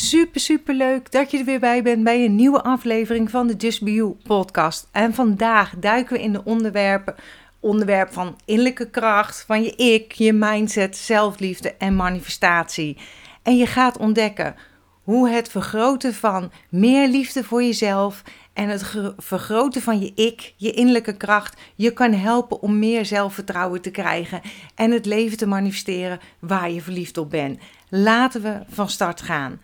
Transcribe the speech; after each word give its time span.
Super, 0.00 0.40
super 0.40 0.74
leuk 0.74 1.12
dat 1.12 1.30
je 1.30 1.38
er 1.38 1.44
weer 1.44 1.60
bij 1.60 1.82
bent 1.82 2.04
bij 2.04 2.24
een 2.24 2.34
nieuwe 2.34 2.62
aflevering 2.62 3.30
van 3.30 3.46
de 3.46 3.54
Just 3.54 3.82
Be 3.82 3.92
You 3.92 4.16
podcast. 4.22 4.88
En 4.92 5.14
vandaag 5.14 5.74
duiken 5.76 6.16
we 6.16 6.22
in 6.22 6.32
de 6.32 6.44
onderwerpen, 6.44 7.14
onderwerp 7.60 8.12
van 8.12 8.38
innerlijke 8.44 8.90
kracht, 8.90 9.44
van 9.46 9.62
je 9.62 9.70
ik, 9.76 10.12
je 10.12 10.32
mindset, 10.32 10.96
zelfliefde 10.96 11.74
en 11.74 11.96
manifestatie. 11.96 12.96
En 13.42 13.56
je 13.56 13.66
gaat 13.66 13.98
ontdekken 13.98 14.54
hoe 15.02 15.28
het 15.28 15.48
vergroten 15.48 16.14
van 16.14 16.50
meer 16.68 17.08
liefde 17.08 17.44
voor 17.44 17.62
jezelf 17.62 18.22
en 18.52 18.68
het 18.68 18.94
vergroten 19.16 19.82
van 19.82 20.00
je 20.00 20.12
ik, 20.14 20.54
je 20.56 20.72
innerlijke 20.72 21.16
kracht, 21.16 21.60
je 21.74 21.92
kan 21.92 22.12
helpen 22.12 22.60
om 22.60 22.78
meer 22.78 23.06
zelfvertrouwen 23.06 23.80
te 23.80 23.90
krijgen 23.90 24.40
en 24.74 24.90
het 24.90 25.06
leven 25.06 25.36
te 25.36 25.46
manifesteren 25.46 26.20
waar 26.38 26.70
je 26.70 26.82
verliefd 26.82 27.18
op 27.18 27.30
bent. 27.30 27.58
Laten 27.88 28.42
we 28.42 28.60
van 28.68 28.88
start 28.88 29.20
gaan. 29.20 29.60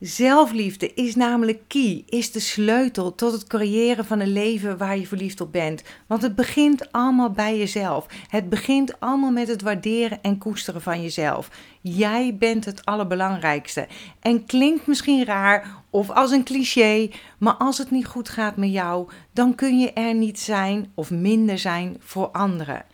Zelfliefde 0.00 0.94
is 0.94 1.14
namelijk 1.14 1.62
key, 1.68 2.02
is 2.06 2.32
de 2.32 2.40
sleutel 2.40 3.14
tot 3.14 3.32
het 3.32 3.46
creëren 3.46 4.04
van 4.04 4.20
een 4.20 4.32
leven 4.32 4.78
waar 4.78 4.98
je 4.98 5.06
verliefd 5.06 5.40
op 5.40 5.52
bent. 5.52 5.82
Want 6.06 6.22
het 6.22 6.34
begint 6.34 6.92
allemaal 6.92 7.30
bij 7.30 7.58
jezelf. 7.58 8.06
Het 8.28 8.48
begint 8.48 9.00
allemaal 9.00 9.30
met 9.30 9.48
het 9.48 9.62
waarderen 9.62 10.22
en 10.22 10.38
koesteren 10.38 10.82
van 10.82 11.02
jezelf. 11.02 11.50
Jij 11.80 12.36
bent 12.38 12.64
het 12.64 12.84
allerbelangrijkste. 12.84 13.86
En 14.20 14.46
klinkt 14.46 14.86
misschien 14.86 15.24
raar 15.24 15.82
of 15.90 16.10
als 16.10 16.30
een 16.30 16.44
cliché, 16.44 17.10
maar 17.38 17.54
als 17.54 17.78
het 17.78 17.90
niet 17.90 18.06
goed 18.06 18.28
gaat 18.28 18.56
met 18.56 18.72
jou, 18.72 19.08
dan 19.32 19.54
kun 19.54 19.78
je 19.78 19.92
er 19.92 20.14
niet 20.14 20.40
zijn 20.40 20.92
of 20.94 21.10
minder 21.10 21.58
zijn 21.58 21.96
voor 21.98 22.26
anderen. 22.28 22.84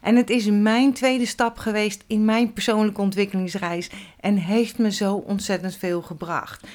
En 0.00 0.16
het 0.16 0.30
is 0.30 0.46
mijn 0.46 0.92
tweede 0.92 1.26
stap 1.26 1.58
geweest 1.58 2.04
in 2.06 2.24
mijn 2.24 2.52
persoonlijke 2.52 3.00
ontwikkelingsreis 3.00 3.90
en 4.20 4.36
heeft 4.36 4.78
me 4.78 4.92
zo 4.92 5.14
ontzettend 5.14 5.76
veel 5.76 6.02
gebracht. 6.02 6.66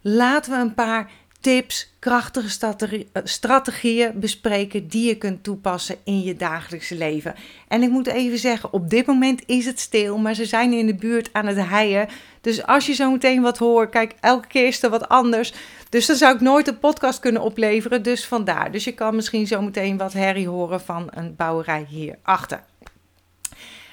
Laten 0.00 0.52
we 0.52 0.58
een 0.58 0.74
paar 0.74 1.10
tips, 1.44 1.92
krachtige 1.98 3.06
eh, 3.12 3.22
strategieën 3.24 4.20
bespreken 4.20 4.88
die 4.88 5.06
je 5.06 5.18
kunt 5.18 5.42
toepassen 5.42 5.96
in 6.04 6.22
je 6.22 6.36
dagelijkse 6.36 6.96
leven. 6.96 7.34
En 7.68 7.82
ik 7.82 7.90
moet 7.90 8.06
even 8.06 8.38
zeggen, 8.38 8.72
op 8.72 8.90
dit 8.90 9.06
moment 9.06 9.42
is 9.46 9.66
het 9.66 9.80
stil, 9.80 10.18
maar 10.18 10.34
ze 10.34 10.44
zijn 10.44 10.72
in 10.72 10.86
de 10.86 10.94
buurt 10.94 11.28
aan 11.32 11.46
het 11.46 11.68
heien. 11.68 12.08
Dus 12.40 12.66
als 12.66 12.86
je 12.86 12.92
zo 12.92 13.10
meteen 13.10 13.42
wat 13.42 13.58
hoort, 13.58 13.90
kijk, 13.90 14.14
elke 14.20 14.46
keer 14.48 14.66
is 14.66 14.82
er 14.82 14.90
wat 14.90 15.08
anders. 15.08 15.52
Dus 15.94 16.06
dan 16.06 16.16
zou 16.16 16.34
ik 16.34 16.40
nooit 16.40 16.68
een 16.68 16.78
podcast 16.78 17.20
kunnen 17.20 17.42
opleveren, 17.42 18.02
dus 18.02 18.26
vandaar. 18.26 18.72
Dus 18.72 18.84
je 18.84 18.92
kan 18.92 19.14
misschien 19.14 19.46
zo 19.46 19.62
meteen 19.62 19.96
wat 19.96 20.12
herrie 20.12 20.48
horen 20.48 20.80
van 20.80 21.08
een 21.10 21.36
bouwerij 21.36 21.86
hierachter. 21.88 22.64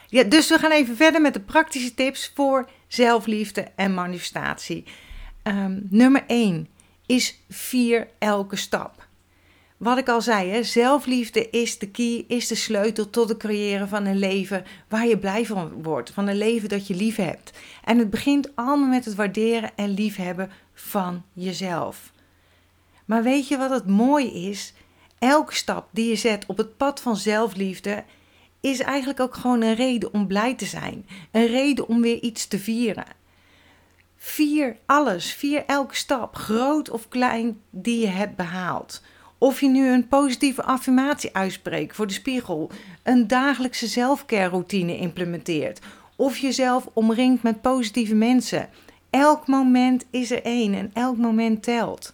Ja, 0.07 0.23
dus 0.23 0.49
we 0.49 0.57
gaan 0.57 0.72
even 0.72 0.95
verder 0.95 1.22
met 1.22 1.33
de 1.33 1.39
praktische 1.39 1.94
tips 1.94 2.31
voor 2.35 2.69
zelfliefde 2.88 3.67
en 3.75 3.94
manifestatie. 3.94 4.83
Um, 5.44 5.88
nummer 5.89 6.23
1 6.27 6.67
is 7.05 7.39
vier 7.49 8.07
elke 8.19 8.55
stap. 8.55 9.07
Wat 9.82 9.98
ik 9.98 10.10
al 10.10 10.22
zei, 10.22 10.50
hè, 10.50 10.64
zelfliefde 10.64 11.50
is 11.50 11.78
de 11.78 11.88
key, 11.88 12.26
is 12.28 12.48
de 12.48 12.56
sleutel 12.56 13.10
tot 13.10 13.30
het 13.30 13.38
creëren 13.38 13.88
van 13.88 14.06
een 14.06 14.20
leven 14.20 14.66
waar 14.88 15.08
je 15.08 15.18
blij 15.18 15.46
van 15.46 15.84
wordt. 15.84 16.12
Van 16.12 16.28
een 16.28 16.38
leven 16.38 16.70
dat 16.70 16.88
je 16.88 16.96
lief 16.96 17.16
hebt. 17.16 17.52
En 17.84 17.98
het 17.98 18.09
begint 18.09 18.56
allemaal 18.56 18.88
met 18.88 19.06
het 19.06 19.16
waarderen 19.16 19.72
en 19.76 19.90
liefhebben 19.90 20.52
van 20.74 21.24
jezelf. 21.34 22.12
Maar 23.06 23.24
weet 23.24 23.48
je 23.48 23.58
wat 23.58 23.70
het 23.70 23.88
mooie 23.88 24.34
is? 24.34 24.74
Elke 25.20 25.56
stap 25.56 25.88
die 25.92 26.09
je 26.09 26.16
zet 26.16 26.46
op 26.48 26.58
het 26.58 26.78
pad 26.78 27.02
van 27.02 27.18
zelfliefde 27.18 28.04
is 28.59 28.80
eigenlijk 28.80 29.20
ook 29.20 29.36
gewoon 29.36 29.62
een 29.62 29.76
reden 29.76 30.14
om 30.14 30.28
blij 30.28 30.56
te 30.56 30.66
zijn. 30.66 31.08
Een 31.32 31.48
reden 31.48 31.88
om 31.88 32.02
weer 32.02 32.22
iets 32.22 32.48
te 32.48 32.59
vieren. 32.59 33.06
Vier 34.16 34.78
alles, 34.86 35.34
vier 35.34 35.66
elke 35.66 35.96
stap, 35.96 36.36
groot 36.36 36.90
of 36.90 37.08
klein, 37.08 37.62
die 37.70 38.00
je 38.00 38.08
hebt 38.08 38.36
behaald. 38.36 39.02
Of 39.42 39.61
je 39.61 39.67
nu 39.67 39.88
een 39.88 40.08
positieve 40.08 40.64
affirmatie 40.64 41.36
uitspreekt 41.36 41.95
voor 41.95 42.08
de 42.08 42.14
spiegel, 42.14 42.72
een 43.03 43.28
dagelijkse 43.28 43.88
zelfcare 43.88 44.50
routine 44.50 44.97
implementeert, 44.97 45.79
of 46.16 46.38
jezelf 46.38 46.90
omringt 46.94 47.44
met 47.44 47.62
positieve 47.62 48.16
mensen. 48.16 48.69
Elk 49.09 49.47
moment 49.47 50.06
is 50.09 50.31
er 50.31 50.44
één 50.44 50.74
en 50.74 50.91
elk 50.94 51.18
moment 51.18 51.63
telt. 51.63 52.13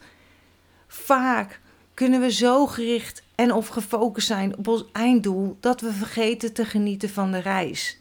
Vaak 0.88 1.59
kunnen 1.93 2.21
we 2.21 2.31
zo 2.31 2.67
gericht 2.67 3.23
en 3.35 3.53
of 3.53 3.67
gefocust 3.67 4.27
zijn 4.27 4.57
op 4.57 4.67
ons 4.67 4.85
einddoel 4.91 5.57
dat 5.59 5.81
we 5.81 5.91
vergeten 5.91 6.53
te 6.53 6.65
genieten 6.65 7.09
van 7.09 7.31
de 7.31 7.39
reis. 7.39 7.99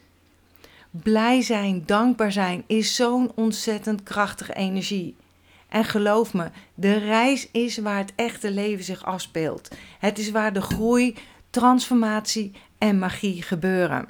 Blij 0.89 1.41
zijn, 1.41 1.83
dankbaar 1.85 2.31
zijn 2.31 2.63
is 2.67 2.95
zo'n 2.95 3.31
ontzettend 3.35 4.03
krachtige 4.03 4.53
energie. 4.53 5.15
En 5.69 5.83
geloof 5.83 6.33
me, 6.33 6.49
de 6.73 6.97
reis 6.97 7.51
is 7.51 7.77
waar 7.77 7.97
het 7.97 8.13
echte 8.15 8.51
leven 8.51 8.83
zich 8.83 9.05
afspeelt. 9.05 9.75
Het 9.99 10.19
is 10.19 10.31
waar 10.31 10.53
de 10.53 10.61
groei, 10.61 11.15
transformatie 11.49 12.51
en 12.77 12.99
magie 12.99 13.41
gebeuren. 13.41 14.07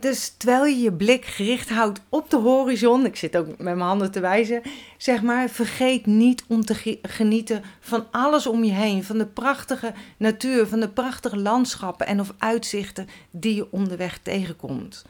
Dus 0.00 0.34
terwijl 0.36 0.64
je 0.64 0.80
je 0.80 0.92
blik 0.92 1.24
gericht 1.24 1.70
houdt 1.70 2.00
op 2.08 2.30
de 2.30 2.36
horizon, 2.36 3.04
ik 3.04 3.16
zit 3.16 3.36
ook 3.36 3.46
met 3.46 3.58
mijn 3.58 3.80
handen 3.80 4.10
te 4.10 4.20
wijzen, 4.20 4.62
zeg 4.96 5.22
maar, 5.22 5.48
vergeet 5.48 6.06
niet 6.06 6.44
om 6.48 6.64
te 6.64 6.98
genieten 7.02 7.62
van 7.80 8.06
alles 8.10 8.46
om 8.46 8.64
je 8.64 8.72
heen, 8.72 9.04
van 9.04 9.18
de 9.18 9.26
prachtige 9.26 9.92
natuur, 10.16 10.66
van 10.66 10.80
de 10.80 10.88
prachtige 10.88 11.36
landschappen 11.36 12.06
en 12.06 12.20
of 12.20 12.34
uitzichten 12.38 13.08
die 13.30 13.54
je 13.54 13.72
onderweg 13.72 14.18
tegenkomt. 14.18 15.04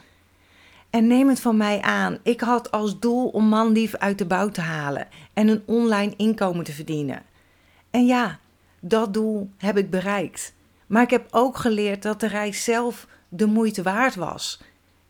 En 0.91 1.07
neem 1.07 1.29
het 1.29 1.41
van 1.41 1.57
mij 1.57 1.81
aan, 1.81 2.19
ik 2.23 2.41
had 2.41 2.71
als 2.71 2.99
doel 2.99 3.29
om 3.29 3.45
manlief 3.45 3.95
uit 3.95 4.19
de 4.19 4.27
bouw 4.27 4.49
te 4.49 4.61
halen 4.61 5.09
en 5.33 5.49
een 5.49 5.63
online 5.67 6.15
inkomen 6.17 6.65
te 6.65 6.73
verdienen. 6.73 7.23
En 7.91 8.07
ja, 8.07 8.39
dat 8.81 9.15
doel 9.15 9.51
heb 9.57 9.77
ik 9.77 9.91
bereikt. 9.91 10.55
Maar 10.87 11.03
ik 11.03 11.11
heb 11.11 11.27
ook 11.31 11.57
geleerd 11.57 12.03
dat 12.03 12.21
de 12.21 12.27
reis 12.27 12.65
zelf 12.65 13.07
de 13.29 13.47
moeite 13.47 13.83
waard 13.83 14.15
was. 14.15 14.61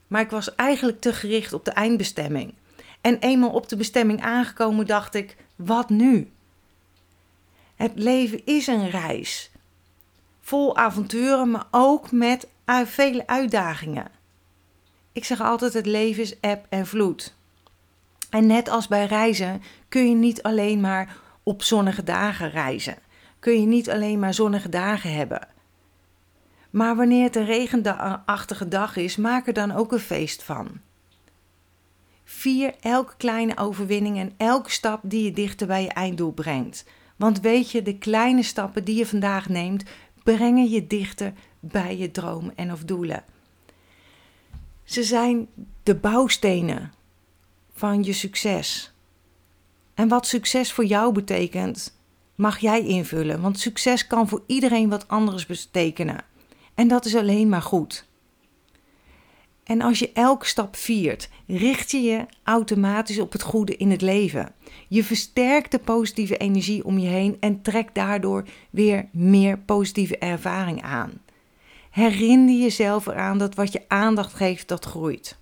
Maar 0.07 0.21
ik 0.21 0.31
was 0.31 0.55
eigenlijk 0.55 1.01
te 1.01 1.13
gericht 1.13 1.53
op 1.53 1.65
de 1.65 1.71
eindbestemming. 1.71 2.55
En 3.01 3.19
eenmaal 3.19 3.51
op 3.51 3.69
de 3.69 3.77
bestemming 3.77 4.23
aangekomen 4.23 4.87
dacht 4.87 5.15
ik: 5.15 5.37
wat 5.57 5.89
nu? 5.89 6.31
Het 7.75 7.93
leven 7.95 8.41
is 8.45 8.67
een 8.67 8.91
reis. 8.91 9.51
Vol 10.41 10.77
avonturen, 10.77 11.51
maar 11.51 11.67
ook 11.71 12.11
met 12.11 12.49
vele 12.85 13.27
uitdagingen. 13.27 14.18
Ik 15.19 15.25
zeg 15.25 15.41
altijd: 15.41 15.73
het 15.73 15.87
leven 15.87 16.23
is 16.23 16.41
eb 16.41 16.67
en 16.69 16.87
vloed. 16.87 17.35
En 18.31 18.47
net 18.47 18.69
als 18.69 18.89
bij 18.89 19.07
reizen 19.07 19.63
kun 19.89 20.09
je 20.09 20.15
niet 20.15 20.43
alleen 20.43 20.81
maar 20.81 21.17
op 21.43 21.63
zonnige 21.63 22.03
dagen 22.03 22.51
reizen. 22.51 22.97
Kun 23.39 23.61
je 23.61 23.67
niet 23.67 23.91
alleen 23.91 24.19
maar 24.19 24.35
zonnige 24.35 24.69
dagen 24.69 25.15
hebben. 25.15 25.49
Maar 26.71 26.97
wanneer 26.97 27.25
het 27.25 27.37
een 27.37 27.45
regenachtige 27.45 28.69
dag 28.69 28.97
is, 28.97 29.17
maak 29.17 29.47
er 29.47 29.53
dan 29.53 29.73
ook 29.73 29.93
een 29.93 29.99
feest 29.99 30.43
van. 30.43 30.69
Vier 32.25 32.75
elke 32.81 33.17
kleine 33.17 33.57
overwinning 33.57 34.19
en 34.19 34.33
elke 34.37 34.71
stap 34.71 35.01
die 35.03 35.25
je 35.25 35.33
dichter 35.33 35.67
bij 35.67 35.83
je 35.83 35.89
einddoel 35.93 36.33
brengt. 36.33 36.85
Want 37.17 37.41
weet 37.41 37.71
je, 37.71 37.83
de 37.83 37.99
kleine 37.99 38.43
stappen 38.43 38.85
die 38.85 38.97
je 38.97 39.07
vandaag 39.07 39.49
neemt, 39.49 39.85
brengen 40.23 40.69
je 40.69 40.87
dichter 40.87 41.33
bij 41.61 41.97
je 41.97 42.11
dromen 42.11 42.57
en 42.57 42.73
of 42.73 42.85
doelen. 42.85 43.25
Ze 44.89 45.03
zijn 45.03 45.49
de 45.83 45.95
bouwstenen 45.95 46.93
van 47.73 48.03
je 48.03 48.13
succes. 48.13 48.93
En 49.95 50.09
wat 50.09 50.27
succes 50.27 50.73
voor 50.73 50.85
jou 50.85 51.13
betekent, 51.13 51.99
mag 52.35 52.59
jij 52.59 52.85
invullen, 52.85 53.41
want 53.41 53.59
succes 53.59 54.07
kan 54.07 54.29
voor 54.29 54.43
iedereen 54.47 54.89
wat 54.89 55.09
anders 55.09 55.47
betekenen. 55.47 56.25
En 56.75 56.89
dat 56.89 57.05
is 57.05 57.15
alleen 57.17 57.49
maar 57.49 57.63
goed. 57.63 58.07
En 59.65 59.81
als 59.81 59.99
je 59.99 60.13
elke 60.13 60.47
stap 60.47 60.77
viert, 60.77 61.29
richt 61.47 61.91
je 61.91 62.01
je 62.01 62.27
automatisch 62.43 63.19
op 63.19 63.33
het 63.33 63.43
goede 63.43 63.77
in 63.77 63.91
het 63.91 64.03
leven. 64.03 64.53
Je 64.89 65.05
versterkt 65.05 65.71
de 65.71 65.79
positieve 65.79 66.37
energie 66.37 66.85
om 66.85 66.99
je 66.99 67.09
heen 67.09 67.37
en 67.41 67.63
trekt 67.63 67.95
daardoor 67.95 68.45
weer 68.71 69.09
meer 69.13 69.59
positieve 69.59 70.19
ervaring 70.19 70.83
aan. 70.83 71.21
Herinner 71.99 72.55
jezelf 72.55 73.07
eraan 73.07 73.39
dat 73.39 73.55
wat 73.55 73.73
je 73.73 73.85
aandacht 73.89 74.35
geeft, 74.35 74.69
dat 74.69 74.85
groeit. 74.85 75.39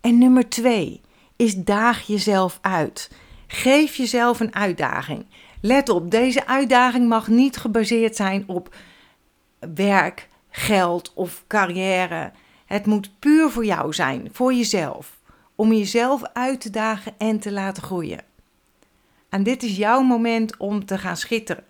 En 0.00 0.18
nummer 0.18 0.48
twee 0.48 1.00
is 1.36 1.54
daag 1.54 2.06
jezelf 2.06 2.58
uit. 2.60 3.10
Geef 3.46 3.96
jezelf 3.96 4.40
een 4.40 4.54
uitdaging. 4.54 5.26
Let 5.60 5.88
op, 5.88 6.10
deze 6.10 6.46
uitdaging 6.46 7.08
mag 7.08 7.28
niet 7.28 7.56
gebaseerd 7.56 8.16
zijn 8.16 8.44
op 8.46 8.74
werk, 9.74 10.28
geld 10.50 11.12
of 11.14 11.44
carrière. 11.46 12.32
Het 12.66 12.86
moet 12.86 13.18
puur 13.18 13.50
voor 13.50 13.64
jou 13.64 13.92
zijn, 13.92 14.28
voor 14.32 14.54
jezelf. 14.54 15.18
Om 15.54 15.72
jezelf 15.72 16.22
uit 16.32 16.60
te 16.60 16.70
dagen 16.70 17.14
en 17.18 17.38
te 17.38 17.52
laten 17.52 17.82
groeien. 17.82 18.24
En 19.28 19.42
dit 19.42 19.62
is 19.62 19.76
jouw 19.76 20.00
moment 20.00 20.56
om 20.56 20.84
te 20.84 20.98
gaan 20.98 21.16
schitteren. 21.16 21.64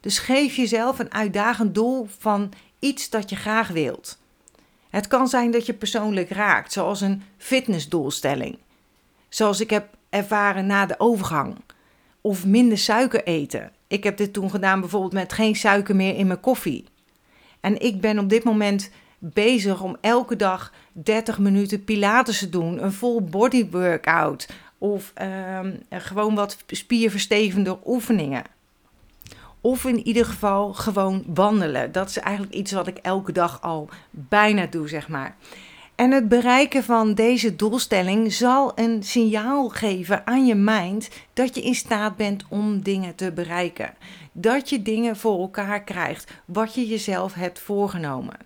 Dus 0.00 0.18
geef 0.18 0.56
jezelf 0.56 0.98
een 0.98 1.12
uitdagend 1.12 1.74
doel 1.74 2.08
van 2.18 2.52
iets 2.78 3.10
dat 3.10 3.30
je 3.30 3.36
graag 3.36 3.68
wilt. 3.68 4.18
Het 4.90 5.06
kan 5.06 5.28
zijn 5.28 5.50
dat 5.50 5.66
je 5.66 5.74
persoonlijk 5.74 6.30
raakt, 6.30 6.72
zoals 6.72 7.00
een 7.00 7.22
fitnessdoelstelling. 7.36 8.58
Zoals 9.28 9.60
ik 9.60 9.70
heb 9.70 9.88
ervaren 10.10 10.66
na 10.66 10.86
de 10.86 11.00
overgang. 11.00 11.56
Of 12.20 12.46
minder 12.46 12.78
suiker 12.78 13.24
eten. 13.24 13.72
Ik 13.86 14.04
heb 14.04 14.16
dit 14.16 14.32
toen 14.32 14.50
gedaan 14.50 14.80
bijvoorbeeld 14.80 15.12
met 15.12 15.32
geen 15.32 15.56
suiker 15.56 15.96
meer 15.96 16.16
in 16.16 16.26
mijn 16.26 16.40
koffie. 16.40 16.84
En 17.60 17.80
ik 17.80 18.00
ben 18.00 18.18
op 18.18 18.28
dit 18.28 18.44
moment 18.44 18.90
bezig 19.18 19.82
om 19.82 19.96
elke 20.00 20.36
dag 20.36 20.72
30 20.92 21.38
minuten 21.38 21.84
pilates 21.84 22.38
te 22.38 22.48
doen, 22.48 22.84
een 22.84 22.92
full 22.92 23.22
body 23.22 23.70
workout 23.70 24.48
of 24.78 25.12
ehm, 25.14 25.76
gewoon 25.90 26.34
wat 26.34 26.56
spierverstevende 26.66 27.78
oefeningen. 27.86 28.44
Of 29.60 29.84
in 29.84 30.06
ieder 30.06 30.24
geval 30.24 30.74
gewoon 30.74 31.24
wandelen. 31.26 31.92
Dat 31.92 32.08
is 32.08 32.18
eigenlijk 32.18 32.54
iets 32.54 32.72
wat 32.72 32.86
ik 32.86 32.96
elke 32.96 33.32
dag 33.32 33.62
al 33.62 33.88
bijna 34.10 34.66
doe, 34.66 34.88
zeg 34.88 35.08
maar. 35.08 35.36
En 35.98 36.10
het 36.10 36.28
bereiken 36.28 36.84
van 36.84 37.14
deze 37.14 37.56
doelstelling 37.56 38.32
zal 38.32 38.72
een 38.74 39.02
signaal 39.02 39.68
geven 39.68 40.26
aan 40.26 40.46
je 40.46 40.54
mind 40.54 41.08
dat 41.32 41.54
je 41.54 41.62
in 41.62 41.74
staat 41.74 42.16
bent 42.16 42.44
om 42.48 42.82
dingen 42.82 43.14
te 43.14 43.32
bereiken. 43.32 43.94
Dat 44.32 44.68
je 44.68 44.82
dingen 44.82 45.16
voor 45.16 45.40
elkaar 45.40 45.82
krijgt 45.82 46.32
wat 46.44 46.74
je 46.74 46.86
jezelf 46.86 47.34
hebt 47.34 47.58
voorgenomen. 47.58 48.36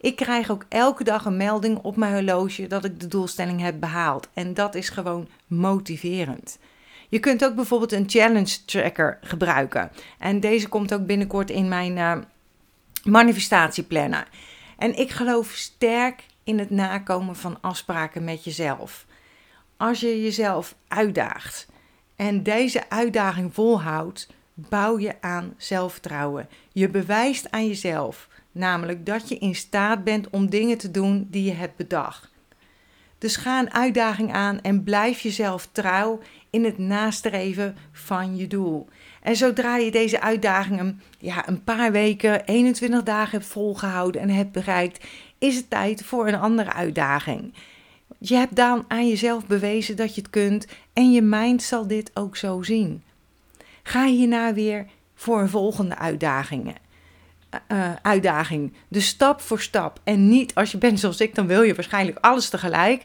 Ik 0.00 0.16
krijg 0.16 0.50
ook 0.50 0.64
elke 0.68 1.04
dag 1.04 1.24
een 1.24 1.36
melding 1.36 1.78
op 1.82 1.96
mijn 1.96 2.12
horloge 2.12 2.66
dat 2.66 2.84
ik 2.84 3.00
de 3.00 3.06
doelstelling 3.06 3.60
heb 3.60 3.80
behaald. 3.80 4.28
En 4.34 4.54
dat 4.54 4.74
is 4.74 4.88
gewoon 4.88 5.28
motiverend. 5.46 6.58
Je 7.12 7.20
kunt 7.20 7.44
ook 7.44 7.54
bijvoorbeeld 7.54 7.92
een 7.92 8.08
challenge 8.08 8.64
tracker 8.64 9.18
gebruiken. 9.20 9.90
En 10.18 10.40
deze 10.40 10.68
komt 10.68 10.94
ook 10.94 11.06
binnenkort 11.06 11.50
in 11.50 11.68
mijn 11.68 11.96
uh, 11.96 12.16
manifestatieplanner. 13.04 14.28
En 14.78 14.98
ik 14.98 15.10
geloof 15.10 15.50
sterk 15.50 16.26
in 16.44 16.58
het 16.58 16.70
nakomen 16.70 17.36
van 17.36 17.58
afspraken 17.60 18.24
met 18.24 18.44
jezelf. 18.44 19.06
Als 19.76 20.00
je 20.00 20.22
jezelf 20.22 20.74
uitdaagt 20.88 21.68
en 22.16 22.42
deze 22.42 22.90
uitdaging 22.90 23.54
volhoudt, 23.54 24.28
bouw 24.54 24.98
je 24.98 25.14
aan 25.20 25.54
zelfvertrouwen. 25.56 26.48
Je 26.72 26.88
bewijst 26.88 27.50
aan 27.50 27.66
jezelf 27.66 28.28
namelijk 28.52 29.06
dat 29.06 29.28
je 29.28 29.38
in 29.38 29.54
staat 29.54 30.04
bent 30.04 30.30
om 30.30 30.50
dingen 30.50 30.78
te 30.78 30.90
doen 30.90 31.26
die 31.30 31.44
je 31.44 31.54
hebt 31.54 31.76
bedacht. 31.76 32.31
Dus 33.22 33.36
ga 33.36 33.58
een 33.58 33.72
uitdaging 33.72 34.32
aan 34.32 34.60
en 34.60 34.84
blijf 34.84 35.20
jezelf 35.20 35.68
trouw 35.72 36.20
in 36.50 36.64
het 36.64 36.78
nastreven 36.78 37.76
van 37.92 38.36
je 38.36 38.46
doel. 38.46 38.88
En 39.22 39.36
zodra 39.36 39.76
je 39.76 39.90
deze 39.90 40.20
uitdagingen 40.20 41.00
ja, 41.18 41.48
een 41.48 41.64
paar 41.64 41.92
weken, 41.92 42.44
21 42.44 43.02
dagen 43.02 43.30
hebt 43.30 43.50
volgehouden 43.50 44.20
en 44.20 44.28
hebt 44.28 44.52
bereikt, 44.52 45.04
is 45.38 45.56
het 45.56 45.70
tijd 45.70 46.04
voor 46.04 46.28
een 46.28 46.38
andere 46.38 46.72
uitdaging. 46.72 47.54
Je 48.18 48.34
hebt 48.34 48.56
dan 48.56 48.84
aan 48.88 49.08
jezelf 49.08 49.46
bewezen 49.46 49.96
dat 49.96 50.14
je 50.14 50.20
het 50.20 50.30
kunt 50.30 50.66
en 50.92 51.12
je 51.12 51.22
mind 51.22 51.62
zal 51.62 51.86
dit 51.86 52.10
ook 52.14 52.36
zo 52.36 52.62
zien. 52.62 53.02
Ga 53.82 54.06
hierna 54.06 54.54
weer 54.54 54.86
voor 55.14 55.48
volgende 55.48 55.98
uitdaging. 55.98 56.74
Uh, 57.68 57.92
uitdaging. 58.02 58.72
Dus 58.88 59.06
stap 59.06 59.40
voor 59.40 59.60
stap. 59.60 60.00
En 60.04 60.28
niet 60.28 60.54
als 60.54 60.70
je 60.72 60.78
bent 60.78 61.00
zoals 61.00 61.20
ik, 61.20 61.34
dan 61.34 61.46
wil 61.46 61.62
je 61.62 61.74
waarschijnlijk 61.74 62.18
alles 62.20 62.48
tegelijk. 62.48 63.04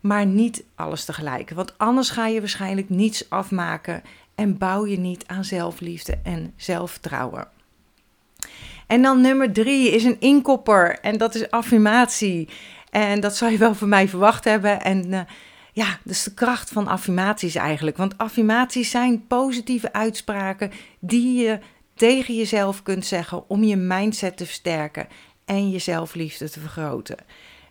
Maar 0.00 0.26
niet 0.26 0.64
alles 0.74 1.04
tegelijk. 1.04 1.50
Want 1.50 1.78
anders 1.78 2.10
ga 2.10 2.26
je 2.26 2.40
waarschijnlijk 2.40 2.88
niets 2.88 3.30
afmaken 3.30 4.02
en 4.34 4.58
bouw 4.58 4.86
je 4.86 4.98
niet 4.98 5.24
aan 5.26 5.44
zelfliefde 5.44 6.18
en 6.22 6.52
zelfvertrouwen. 6.56 7.48
En 8.86 9.02
dan 9.02 9.20
nummer 9.20 9.52
drie 9.52 9.90
is 9.90 10.04
een 10.04 10.20
inkopper 10.20 10.98
en 10.98 11.18
dat 11.18 11.34
is 11.34 11.50
affirmatie. 11.50 12.48
En 12.90 13.20
dat 13.20 13.36
zou 13.36 13.50
je 13.50 13.58
wel 13.58 13.74
van 13.74 13.88
mij 13.88 14.08
verwacht 14.08 14.44
hebben. 14.44 14.80
En 14.80 15.06
uh, 15.12 15.20
ja, 15.72 15.98
is 16.04 16.22
de 16.22 16.34
kracht 16.34 16.70
van 16.70 16.88
affirmaties 16.88 17.54
eigenlijk. 17.54 17.96
Want 17.96 18.18
affirmaties 18.18 18.90
zijn 18.90 19.26
positieve 19.26 19.92
uitspraken 19.92 20.70
die 20.98 21.42
je 21.42 21.58
tegen 22.00 22.36
jezelf 22.36 22.82
kunt 22.82 23.06
zeggen 23.06 23.48
om 23.48 23.64
je 23.64 23.76
mindset 23.76 24.36
te 24.36 24.46
versterken 24.46 25.08
en 25.44 25.70
je 25.70 25.78
zelfliefde 25.78 26.50
te 26.50 26.60
vergroten. 26.60 27.16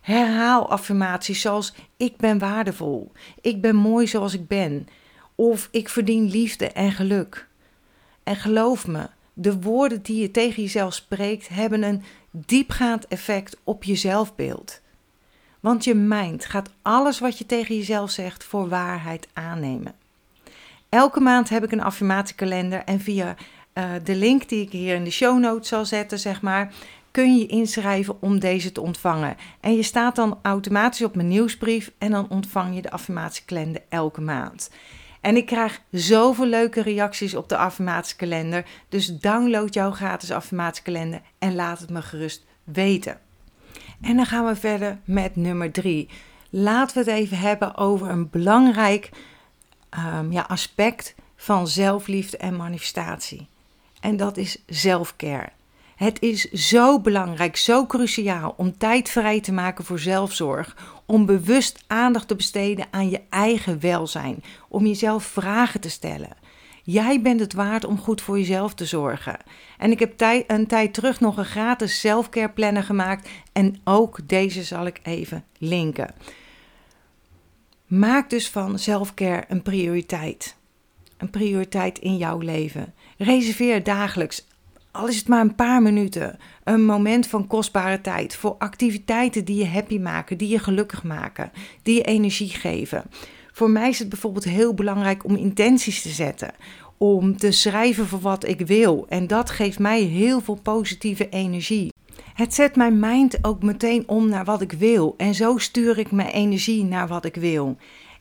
Herhaal 0.00 0.70
affirmaties 0.70 1.40
zoals 1.40 1.74
ik 1.96 2.16
ben 2.16 2.38
waardevol, 2.38 3.12
ik 3.40 3.60
ben 3.60 3.76
mooi 3.76 4.06
zoals 4.06 4.34
ik 4.34 4.46
ben 4.46 4.88
of 5.34 5.68
ik 5.70 5.88
verdien 5.88 6.30
liefde 6.30 6.66
en 6.66 6.92
geluk. 6.92 7.48
En 8.22 8.36
geloof 8.36 8.86
me, 8.86 9.08
de 9.32 9.60
woorden 9.60 10.02
die 10.02 10.20
je 10.20 10.30
tegen 10.30 10.62
jezelf 10.62 10.94
spreekt 10.94 11.48
hebben 11.48 11.82
een 11.82 12.02
diepgaand 12.30 13.06
effect 13.06 13.56
op 13.64 13.84
je 13.84 13.96
zelfbeeld. 13.96 14.80
Want 15.60 15.84
je 15.84 15.94
mind 15.94 16.44
gaat 16.44 16.70
alles 16.82 17.18
wat 17.18 17.38
je 17.38 17.46
tegen 17.46 17.76
jezelf 17.76 18.10
zegt 18.10 18.44
voor 18.44 18.68
waarheid 18.68 19.28
aannemen. 19.32 19.94
Elke 20.88 21.20
maand 21.20 21.48
heb 21.48 21.64
ik 21.64 21.72
een 21.72 21.82
affirmatiekalender 21.82 22.82
en 22.84 23.00
via 23.00 23.36
uh, 23.80 23.90
de 24.04 24.14
link 24.14 24.48
die 24.48 24.62
ik 24.62 24.72
hier 24.72 24.94
in 24.94 25.04
de 25.04 25.10
show 25.10 25.38
notes 25.38 25.68
zal 25.68 25.84
zetten, 25.84 26.18
zeg 26.18 26.42
maar, 26.42 26.72
kun 27.10 27.36
je 27.36 27.46
inschrijven 27.46 28.22
om 28.22 28.38
deze 28.38 28.72
te 28.72 28.80
ontvangen. 28.80 29.36
En 29.60 29.76
je 29.76 29.82
staat 29.82 30.16
dan 30.16 30.38
automatisch 30.42 31.04
op 31.04 31.14
mijn 31.14 31.28
nieuwsbrief 31.28 31.92
en 31.98 32.10
dan 32.10 32.28
ontvang 32.28 32.74
je 32.74 32.82
de 32.82 32.90
affirmatiekalender 32.90 33.82
elke 33.88 34.20
maand. 34.20 34.70
En 35.20 35.36
ik 35.36 35.46
krijg 35.46 35.80
zoveel 35.90 36.46
leuke 36.46 36.82
reacties 36.82 37.34
op 37.34 37.48
de 37.48 37.56
affirmatiekalender. 37.56 38.64
Dus 38.88 39.06
download 39.06 39.74
jouw 39.74 39.90
gratis 39.90 40.30
affirmatiekalender 40.30 41.20
en 41.38 41.54
laat 41.54 41.78
het 41.78 41.90
me 41.90 42.02
gerust 42.02 42.44
weten. 42.64 43.20
En 44.00 44.16
dan 44.16 44.26
gaan 44.26 44.46
we 44.46 44.56
verder 44.56 44.98
met 45.04 45.36
nummer 45.36 45.72
drie. 45.72 46.08
Laten 46.50 47.04
we 47.04 47.10
het 47.10 47.20
even 47.20 47.38
hebben 47.38 47.76
over 47.76 48.08
een 48.08 48.30
belangrijk 48.30 49.10
um, 50.16 50.32
ja, 50.32 50.44
aspect 50.48 51.14
van 51.36 51.68
zelfliefde 51.68 52.36
en 52.36 52.56
manifestatie. 52.56 53.48
En 54.00 54.16
dat 54.16 54.36
is 54.36 54.62
zelfcare. 54.66 55.48
Het 55.96 56.22
is 56.22 56.50
zo 56.50 57.00
belangrijk, 57.00 57.56
zo 57.56 57.86
cruciaal 57.86 58.54
om 58.56 58.78
tijd 58.78 59.08
vrij 59.08 59.40
te 59.40 59.52
maken 59.52 59.84
voor 59.84 59.98
zelfzorg. 59.98 60.76
Om 61.06 61.26
bewust 61.26 61.84
aandacht 61.86 62.28
te 62.28 62.36
besteden 62.36 62.86
aan 62.90 63.10
je 63.10 63.20
eigen 63.30 63.80
welzijn. 63.80 64.42
Om 64.68 64.86
jezelf 64.86 65.24
vragen 65.24 65.80
te 65.80 65.90
stellen. 65.90 66.36
Jij 66.82 67.20
bent 67.20 67.40
het 67.40 67.52
waard 67.52 67.84
om 67.84 67.98
goed 67.98 68.20
voor 68.22 68.38
jezelf 68.38 68.74
te 68.74 68.84
zorgen. 68.84 69.36
En 69.78 69.90
ik 69.90 69.98
heb 69.98 70.44
een 70.46 70.66
tijd 70.66 70.94
terug 70.94 71.20
nog 71.20 71.36
een 71.36 71.44
gratis 71.44 72.00
selfcare 72.00 72.50
planner 72.50 72.82
gemaakt. 72.82 73.28
En 73.52 73.80
ook 73.84 74.18
deze 74.28 74.62
zal 74.62 74.86
ik 74.86 75.00
even 75.02 75.44
linken. 75.58 76.14
Maak 77.86 78.30
dus 78.30 78.50
van 78.50 78.78
selfcare 78.78 79.44
een 79.48 79.62
prioriteit. 79.62 80.56
Een 81.20 81.30
prioriteit 81.30 81.98
in 81.98 82.16
jouw 82.16 82.38
leven. 82.38 82.94
Reserveer 83.18 83.82
dagelijks, 83.82 84.46
al 84.90 85.08
is 85.08 85.16
het 85.16 85.28
maar 85.28 85.40
een 85.40 85.54
paar 85.54 85.82
minuten, 85.82 86.38
een 86.64 86.84
moment 86.84 87.26
van 87.26 87.46
kostbare 87.46 88.00
tijd 88.00 88.36
voor 88.36 88.54
activiteiten 88.58 89.44
die 89.44 89.56
je 89.56 89.66
happy 89.66 89.98
maken, 89.98 90.38
die 90.38 90.48
je 90.48 90.58
gelukkig 90.58 91.02
maken, 91.02 91.52
die 91.82 91.94
je 91.94 92.02
energie 92.02 92.48
geven. 92.48 93.04
Voor 93.52 93.70
mij 93.70 93.88
is 93.88 93.98
het 93.98 94.08
bijvoorbeeld 94.08 94.44
heel 94.44 94.74
belangrijk 94.74 95.24
om 95.24 95.36
intenties 95.36 96.02
te 96.02 96.08
zetten, 96.08 96.52
om 96.96 97.36
te 97.36 97.50
schrijven 97.50 98.06
voor 98.06 98.20
wat 98.20 98.46
ik 98.46 98.60
wil. 98.60 99.06
En 99.08 99.26
dat 99.26 99.50
geeft 99.50 99.78
mij 99.78 100.02
heel 100.02 100.40
veel 100.40 100.58
positieve 100.62 101.28
energie. 101.28 101.92
Het 102.34 102.54
zet 102.54 102.76
mijn 102.76 102.98
mind 102.98 103.44
ook 103.44 103.62
meteen 103.62 104.08
om 104.08 104.28
naar 104.28 104.44
wat 104.44 104.60
ik 104.60 104.72
wil. 104.72 105.14
En 105.16 105.34
zo 105.34 105.58
stuur 105.58 105.98
ik 105.98 106.10
mijn 106.10 106.28
energie 106.28 106.84
naar 106.84 107.08
wat 107.08 107.24
ik 107.24 107.34
wil. 107.34 107.76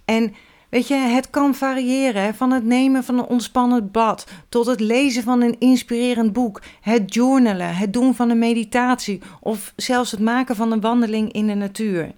En 0.06 0.34
Weet 0.70 0.88
je, 0.88 0.96
het 0.96 1.30
kan 1.30 1.56
variëren 1.56 2.36
van 2.36 2.52
het 2.52 2.64
nemen 2.64 3.04
van 3.04 3.18
een 3.18 3.26
ontspannen 3.26 3.92
bad 3.92 4.28
tot 4.50 4.66
het 4.66 4.80
lezen 4.80 5.24
van 5.24 5.42
een 5.42 5.60
inspirerend 5.60 6.34
boek, 6.34 6.62
het 6.82 7.14
journalen, 7.14 7.76
het 7.76 7.94
doen 7.94 8.16
van 8.16 8.30
een 8.30 8.40
meditatie 8.40 9.22
of 9.40 9.74
zelfs 9.76 10.12
het 10.12 10.20
maken 10.20 10.56
van 10.56 10.72
een 10.72 10.82
wandeling 10.82 11.32
in 11.32 11.48
de 11.48 11.54
natuur. 11.54 12.12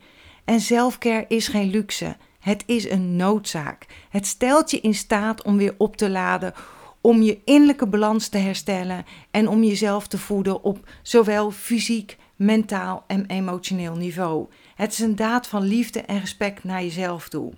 En 0.46 0.60
zelfcare 0.60 1.25
is 1.27 1.48
geen 1.48 1.70
luxe, 1.70 2.15
het 2.39 2.63
is 2.65 2.89
een 2.89 3.15
noodzaak. 3.15 3.86
Het 4.10 4.27
stelt 4.27 4.72
je 4.72 4.79
in 4.79 4.96
staat 4.96 5.43
om 5.43 5.58
weer 5.58 5.75
op 5.77 5.98
te 5.98 6.10
laden, 6.10 6.53
om 7.01 7.22
je 7.22 7.39
innerlijke 7.46 7.88
balans 7.88 8.27
te 8.27 8.38
herstellen 8.38 9.05
en 9.31 9.48
om 9.48 9.63
jezelf 9.63 10.08
te 10.08 10.17
voeden 10.17 10.63
op 10.63 10.89
zowel 11.01 11.51
fysiek, 11.51 12.17
mentaal 12.36 13.03
en 13.08 13.25
emotioneel 13.25 13.96
niveau. 13.96 14.48
Het 14.75 14.91
is 14.91 15.00
een 15.00 15.15
daad 15.15 15.48
van 15.48 15.63
liefde 15.63 16.01
en 16.01 16.20
respect 16.20 16.63
naar 16.63 16.81
jezelf 16.81 17.29
toe. 17.29 17.53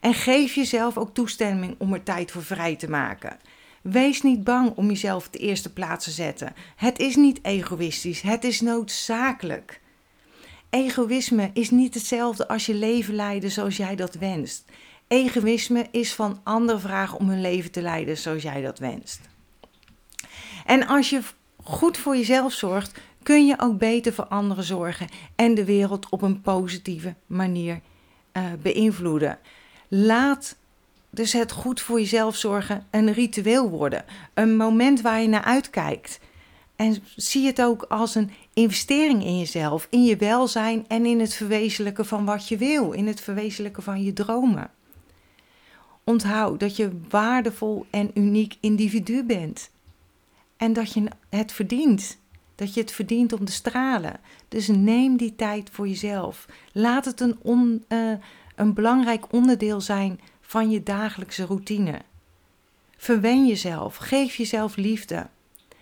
En 0.00 0.14
geef 0.14 0.54
jezelf 0.54 0.96
ook 0.98 1.14
toestemming 1.14 1.74
om 1.78 1.92
er 1.92 2.02
tijd 2.02 2.30
voor 2.30 2.44
vrij 2.44 2.76
te 2.76 2.90
maken. 2.90 3.38
Wees 3.82 4.22
niet 4.22 4.44
bang 4.44 4.72
om 4.76 4.88
jezelf 4.88 5.28
de 5.28 5.38
eerste 5.38 5.72
plaats 5.72 6.04
te 6.04 6.10
zetten. 6.10 6.54
Het 6.76 6.98
is 6.98 7.16
niet 7.16 7.38
egoïstisch, 7.42 8.20
het 8.20 8.44
is 8.44 8.60
noodzakelijk. 8.60 9.80
Egoïsme 10.70 11.50
is 11.52 11.70
niet 11.70 11.94
hetzelfde 11.94 12.48
als 12.48 12.66
je 12.66 12.74
leven 12.74 13.14
leiden 13.14 13.50
zoals 13.50 13.76
jij 13.76 13.96
dat 13.96 14.14
wenst. 14.14 14.64
Egoïsme 15.08 15.86
is 15.90 16.14
van 16.14 16.40
anderen 16.42 16.80
vragen 16.80 17.18
om 17.18 17.28
hun 17.28 17.40
leven 17.40 17.70
te 17.70 17.82
leiden 17.82 18.18
zoals 18.18 18.42
jij 18.42 18.62
dat 18.62 18.78
wenst. 18.78 19.20
En 20.66 20.86
als 20.86 21.10
je 21.10 21.20
goed 21.62 21.98
voor 21.98 22.16
jezelf 22.16 22.52
zorgt, 22.52 23.00
kun 23.22 23.46
je 23.46 23.54
ook 23.58 23.78
beter 23.78 24.12
voor 24.12 24.26
anderen 24.26 24.64
zorgen 24.64 25.08
en 25.36 25.54
de 25.54 25.64
wereld 25.64 26.08
op 26.08 26.22
een 26.22 26.40
positieve 26.40 27.14
manier 27.26 27.80
uh, 28.32 28.42
beïnvloeden. 28.62 29.38
Laat 29.92 30.56
dus 31.10 31.32
het 31.32 31.52
goed 31.52 31.80
voor 31.80 32.00
jezelf 32.00 32.36
zorgen 32.36 32.86
een 32.90 33.12
ritueel 33.12 33.70
worden. 33.70 34.04
Een 34.34 34.56
moment 34.56 35.00
waar 35.00 35.20
je 35.20 35.28
naar 35.28 35.44
uitkijkt. 35.44 36.20
En 36.76 36.96
zie 37.16 37.46
het 37.46 37.62
ook 37.62 37.82
als 37.82 38.14
een 38.14 38.30
investering 38.54 39.24
in 39.24 39.38
jezelf, 39.38 39.86
in 39.90 40.04
je 40.04 40.16
welzijn 40.16 40.84
en 40.88 41.06
in 41.06 41.20
het 41.20 41.34
verwezenlijken 41.34 42.06
van 42.06 42.24
wat 42.24 42.48
je 42.48 42.56
wil, 42.56 42.92
in 42.92 43.06
het 43.06 43.20
verwezenlijken 43.20 43.82
van 43.82 44.02
je 44.02 44.12
dromen. 44.12 44.70
Onthoud 46.04 46.60
dat 46.60 46.76
je 46.76 46.90
waardevol 47.08 47.86
en 47.90 48.10
uniek 48.14 48.56
individu 48.60 49.24
bent. 49.24 49.70
En 50.56 50.72
dat 50.72 50.92
je 50.92 51.04
het 51.28 51.52
verdient. 51.52 52.18
Dat 52.54 52.74
je 52.74 52.80
het 52.80 52.92
verdient 52.92 53.32
om 53.32 53.44
te 53.44 53.52
stralen. 53.52 54.20
Dus 54.48 54.68
neem 54.68 55.16
die 55.16 55.36
tijd 55.36 55.70
voor 55.72 55.88
jezelf. 55.88 56.46
Laat 56.72 57.04
het 57.04 57.20
een, 57.20 57.36
on, 57.42 57.84
uh, 57.88 58.12
een 58.60 58.74
belangrijk 58.74 59.32
onderdeel 59.32 59.80
zijn 59.80 60.20
van 60.40 60.70
je 60.70 60.82
dagelijkse 60.82 61.44
routine. 61.44 62.02
Verwen 62.96 63.46
jezelf, 63.46 63.96
geef 63.96 64.36
jezelf 64.36 64.76
liefde 64.76 65.26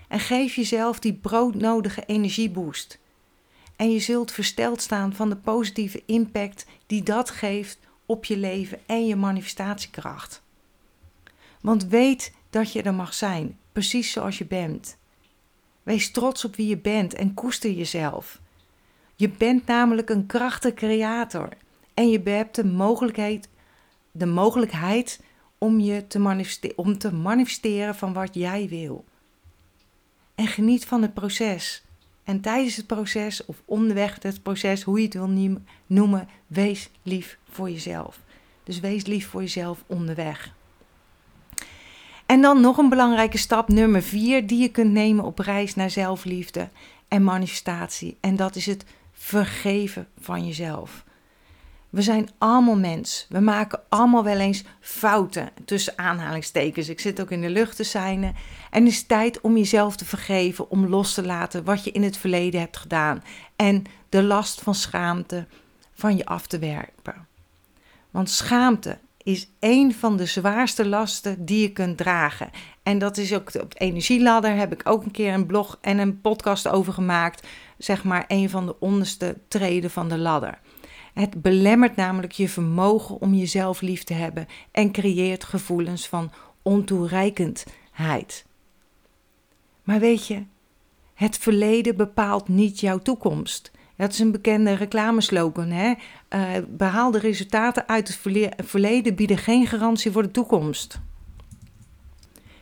en 0.09 0.21
geef 0.21 0.55
jezelf 0.55 0.99
die 0.99 1.15
broodnodige 1.15 2.03
energieboost. 2.07 2.99
En 3.77 3.91
je 3.91 3.99
zult 3.99 4.33
versteld 4.33 4.83
staan 4.83 5.15
van 5.15 5.29
de 5.29 5.37
positieve 5.37 6.03
impact 6.07 6.67
die 6.87 7.03
dat 7.03 7.31
geeft 7.31 7.79
op 8.07 8.25
je 8.25 8.37
leven 8.37 8.79
en 8.87 9.07
je 9.07 9.17
manifestatiekracht. 9.17 10.43
Want 11.61 11.87
weet 11.87 12.33
dat 12.51 12.73
je 12.73 12.83
er 12.83 12.95
mag 12.95 13.15
zijn, 13.15 13.59
precies 13.73 14.13
zoals 14.13 14.39
je 14.39 14.47
bent. 14.47 14.97
Wees 15.83 16.11
trots 16.11 16.45
op 16.45 16.57
wie 16.57 16.69
je 16.69 16.79
bent 16.79 17.15
en 17.15 17.35
koester 17.35 17.71
jezelf. 17.71 18.41
Je 19.17 19.29
bent 19.29 19.67
namelijk 19.67 20.11
een 20.11 20.27
krachtige 20.27 20.75
creator 20.75 21.49
en 21.99 22.09
je 22.09 22.21
hebt 22.25 22.55
de 22.55 22.65
mogelijkheid, 22.65 23.49
de 24.11 24.27
mogelijkheid 24.27 25.21
om, 25.59 25.81
je 25.81 26.07
te 26.07 26.19
manifesteren, 26.19 26.79
om 26.79 26.99
te 26.99 27.13
manifesteren 27.13 27.95
van 27.95 28.13
wat 28.13 28.35
jij 28.35 28.69
wil. 28.69 29.05
En 30.35 30.47
geniet 30.47 30.87
van 30.87 31.03
het 31.03 31.15
proces. 31.15 31.83
En 32.25 32.41
tijdens 32.41 32.77
het 32.77 32.87
proces 32.87 33.45
of 33.45 33.63
onderweg 33.65 34.19
het 34.23 34.43
proces, 34.43 34.83
hoe 34.83 34.99
je 34.99 35.05
het 35.05 35.15
wil 35.15 35.59
noemen, 35.87 36.29
wees 36.47 36.91
lief 37.03 37.39
voor 37.51 37.71
jezelf. 37.71 38.21
Dus 38.65 38.81
wees 38.81 39.07
lief 39.07 39.29
voor 39.29 39.41
jezelf 39.41 39.85
onderweg. 39.87 40.55
En 42.27 42.41
dan 42.41 42.61
nog 42.61 42.79
een 42.79 42.89
belangrijke 42.89 43.39
stap, 43.39 43.69
nummer 43.69 44.03
vier, 44.03 44.47
die 44.47 44.61
je 44.61 44.69
kunt 44.69 44.93
nemen 44.93 45.25
op 45.25 45.39
reis 45.39 45.75
naar 45.75 45.91
zelfliefde 45.91 46.69
en 47.09 47.25
manifestatie. 47.25 48.17
En 48.21 48.37
dat 48.37 48.57
is 48.57 48.67
het 48.67 48.85
vergeven 49.13 50.09
van 50.19 50.47
jezelf. 50.47 51.07
We 51.91 52.03
zijn 52.03 52.29
allemaal 52.39 52.77
mens. 52.77 53.27
We 53.29 53.41
maken 53.41 53.81
allemaal 53.89 54.25
wel 54.25 54.39
eens 54.39 54.65
fouten 54.81 55.51
tussen 55.65 55.99
aanhalingstekens. 55.99 56.89
Ik 56.89 57.01
zit 57.01 57.21
ook 57.21 57.31
in 57.31 57.41
de 57.41 57.51
lucht 57.51 57.77
te 57.77 57.85
zijnen. 57.85 58.35
En 58.71 58.85
het 58.85 58.93
is 58.93 59.03
tijd 59.03 59.41
om 59.41 59.57
jezelf 59.57 59.97
te 59.97 60.05
vergeven, 60.05 60.71
om 60.71 60.87
los 60.87 61.15
te 61.15 61.25
laten 61.25 61.65
wat 61.65 61.85
je 61.85 61.91
in 61.91 62.03
het 62.03 62.17
verleden 62.17 62.61
hebt 62.61 62.77
gedaan. 62.77 63.23
En 63.57 63.85
de 64.09 64.23
last 64.23 64.61
van 64.61 64.75
schaamte 64.75 65.47
van 65.93 66.17
je 66.17 66.27
af 66.27 66.47
te 66.47 66.59
werpen. 66.59 67.27
Want 68.11 68.31
schaamte 68.31 68.99
is 69.23 69.49
een 69.61 69.95
van 69.95 70.17
de 70.17 70.27
zwaarste 70.27 70.87
lasten 70.87 71.45
die 71.45 71.61
je 71.61 71.73
kunt 71.73 71.97
dragen. 71.97 72.51
En 72.83 72.99
dat 72.99 73.17
is 73.17 73.35
ook 73.35 73.55
op 73.55 73.73
de 73.73 73.79
energieladder 73.79 74.57
heb 74.57 74.73
ik 74.73 74.81
ook 74.85 75.05
een 75.05 75.11
keer 75.11 75.33
een 75.33 75.47
blog 75.47 75.79
en 75.81 75.99
een 75.99 76.21
podcast 76.21 76.69
over 76.69 76.93
gemaakt. 76.93 77.47
Zeg 77.79 78.05
maar 78.05 78.25
een 78.29 78.51
van 78.51 78.67
de 78.67 78.81
onderste 78.81 79.37
treden 79.49 79.91
van 79.91 80.09
de 80.09 80.19
ladder. 80.19 80.59
Het 81.15 81.43
belemmert 81.43 81.97
namelijk 81.97 82.33
je 82.33 82.49
vermogen 82.49 83.21
om 83.21 83.35
jezelf 83.35 83.81
lief 83.81 84.05
te 84.05 84.15
hebben 84.15 84.47
en 84.71 84.93
creëert 84.93 85.45
gevoelens 85.45 86.09
van 86.09 86.33
ontoereikendheid. 86.63 88.47
Maar 89.83 90.01
weet 90.01 90.27
je, 90.27 90.43
het 91.15 91.39
verleden 91.39 91.97
bepaalt 91.97 92.49
niet 92.49 92.81
jouw 92.81 92.99
toekomst. 92.99 93.71
Dat 93.97 94.13
is 94.13 94.19
een 94.19 94.33
bekende 94.33 94.73
reclameslogan. 94.73 95.71
Hè? 95.71 95.95
Uh, 96.35 96.51
behaalde 96.69 97.19
resultaten 97.19 97.89
uit 97.89 98.09
het 98.09 98.21
verleden 98.67 99.15
bieden 99.15 99.39
geen 99.39 99.67
garantie 99.67 100.11
voor 100.11 100.23
de 100.23 100.31
toekomst. 100.31 101.01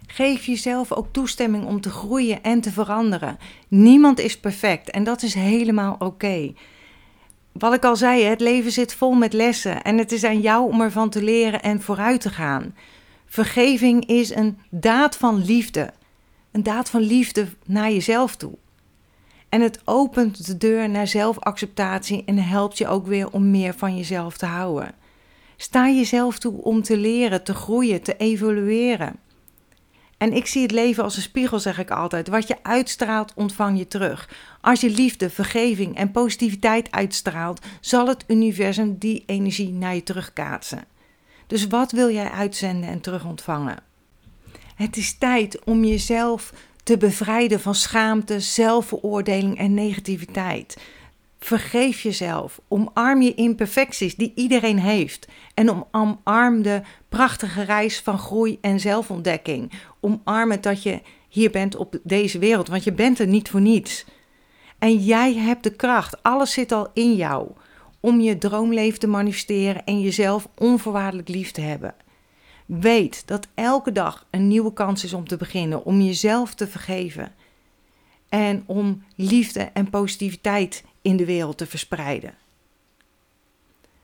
Geef 0.06 0.46
jezelf 0.46 0.92
ook 0.92 1.06
toestemming 1.12 1.64
om 1.64 1.80
te 1.80 1.90
groeien 1.90 2.42
en 2.42 2.60
te 2.60 2.70
veranderen. 2.70 3.38
Niemand 3.68 4.18
is 4.18 4.40
perfect 4.40 4.90
en 4.90 5.04
dat 5.04 5.22
is 5.22 5.34
helemaal 5.34 5.96
oké 5.98 6.52
wat 7.58 7.74
ik 7.74 7.84
al 7.84 7.96
zei, 7.96 8.22
het 8.22 8.40
leven 8.40 8.72
zit 8.72 8.94
vol 8.94 9.12
met 9.12 9.32
lessen 9.32 9.82
en 9.82 9.98
het 9.98 10.12
is 10.12 10.24
aan 10.24 10.40
jou 10.40 10.72
om 10.72 10.80
ervan 10.80 11.10
te 11.10 11.22
leren 11.22 11.62
en 11.62 11.82
vooruit 11.82 12.20
te 12.20 12.30
gaan. 12.30 12.74
Vergeving 13.26 14.06
is 14.06 14.34
een 14.34 14.58
daad 14.70 15.16
van 15.16 15.44
liefde. 15.44 15.92
Een 16.52 16.62
daad 16.62 16.90
van 16.90 17.00
liefde 17.00 17.46
naar 17.66 17.90
jezelf 17.90 18.36
toe. 18.36 18.52
En 19.48 19.60
het 19.60 19.80
opent 19.84 20.46
de 20.46 20.56
deur 20.56 20.90
naar 20.90 21.06
zelfacceptatie 21.06 22.22
en 22.26 22.38
helpt 22.38 22.78
je 22.78 22.88
ook 22.88 23.06
weer 23.06 23.30
om 23.30 23.50
meer 23.50 23.74
van 23.74 23.96
jezelf 23.96 24.36
te 24.36 24.46
houden. 24.46 24.94
Sta 25.56 25.88
jezelf 25.88 26.38
toe 26.38 26.62
om 26.62 26.82
te 26.82 26.96
leren, 26.96 27.44
te 27.44 27.54
groeien, 27.54 28.02
te 28.02 28.16
evolueren. 28.16 29.16
En 30.18 30.32
ik 30.32 30.46
zie 30.46 30.62
het 30.62 30.70
leven 30.70 31.04
als 31.04 31.16
een 31.16 31.22
spiegel, 31.22 31.58
zeg 31.58 31.78
ik 31.78 31.90
altijd. 31.90 32.28
Wat 32.28 32.48
je 32.48 32.56
uitstraalt, 32.62 33.32
ontvang 33.34 33.78
je 33.78 33.88
terug. 33.88 34.28
Als 34.60 34.80
je 34.80 34.90
liefde, 34.90 35.30
vergeving 35.30 35.96
en 35.96 36.10
positiviteit 36.10 36.90
uitstraalt, 36.90 37.64
zal 37.80 38.08
het 38.08 38.24
universum 38.26 38.98
die 38.98 39.22
energie 39.26 39.72
naar 39.72 39.94
je 39.94 40.02
terugkaatsen. 40.02 40.84
Dus 41.46 41.66
wat 41.66 41.92
wil 41.92 42.10
jij 42.10 42.30
uitzenden 42.30 42.90
en 42.90 43.00
terug 43.00 43.24
ontvangen? 43.24 43.78
Het 44.74 44.96
is 44.96 45.18
tijd 45.18 45.64
om 45.64 45.84
jezelf 45.84 46.52
te 46.82 46.96
bevrijden 46.96 47.60
van 47.60 47.74
schaamte, 47.74 48.40
zelfveroordeling 48.40 49.58
en 49.58 49.74
negativiteit. 49.74 50.76
Vergeef 51.38 52.02
jezelf. 52.02 52.60
Omarm 52.68 53.22
je 53.22 53.34
imperfecties 53.34 54.16
die 54.16 54.32
iedereen 54.34 54.78
heeft. 54.78 55.28
En 55.54 55.86
omarm 55.92 56.62
de 56.62 56.82
prachtige 57.08 57.62
reis 57.62 58.00
van 58.00 58.18
groei 58.18 58.58
en 58.60 58.80
zelfontdekking. 58.80 59.72
Omarm 60.00 60.50
het 60.50 60.62
dat 60.62 60.82
je 60.82 61.00
hier 61.28 61.50
bent 61.50 61.76
op 61.76 61.98
deze 62.02 62.38
wereld, 62.38 62.68
want 62.68 62.84
je 62.84 62.92
bent 62.92 63.18
er 63.18 63.26
niet 63.26 63.48
voor 63.48 63.60
niets. 63.60 64.04
En 64.78 64.96
jij 64.96 65.34
hebt 65.34 65.62
de 65.62 65.70
kracht, 65.70 66.22
alles 66.22 66.52
zit 66.52 66.72
al 66.72 66.90
in 66.94 67.14
jou, 67.14 67.48
om 68.00 68.20
je 68.20 68.38
droomleven 68.38 68.98
te 68.98 69.06
manifesteren 69.06 69.84
en 69.84 70.00
jezelf 70.00 70.48
onvoorwaardelijk 70.54 71.28
lief 71.28 71.50
te 71.50 71.60
hebben. 71.60 71.94
Weet 72.66 73.22
dat 73.26 73.48
elke 73.54 73.92
dag 73.92 74.26
een 74.30 74.48
nieuwe 74.48 74.72
kans 74.72 75.04
is 75.04 75.12
om 75.12 75.28
te 75.28 75.36
beginnen, 75.36 75.84
om 75.84 76.00
jezelf 76.00 76.54
te 76.54 76.66
vergeven 76.66 77.32
en 78.28 78.62
om 78.66 79.02
liefde 79.16 79.60
en 79.60 79.90
positiviteit 79.90 80.84
in 81.06 81.16
de 81.16 81.24
wereld 81.24 81.58
te 81.58 81.66
verspreiden. 81.66 82.34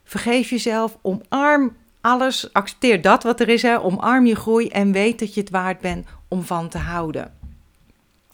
Vergeef 0.05 0.51
jezelf, 0.51 0.99
omarm 1.03 1.77
alles, 2.01 2.53
accepteer 2.53 3.03
dat 3.03 3.23
wat 3.23 3.41
er 3.41 3.49
is, 3.49 3.63
hè, 3.63 3.81
omarm 3.81 4.27
je 4.27 4.37
groei 4.37 4.69
en 4.69 4.93
weet 4.93 5.19
dat 5.19 5.35
je 5.35 5.41
het 5.41 5.51
waard 5.51 5.81
bent 5.81 6.07
om 6.29 6.43
van 6.43 6.69
te 6.69 6.79
houden. 6.79 7.35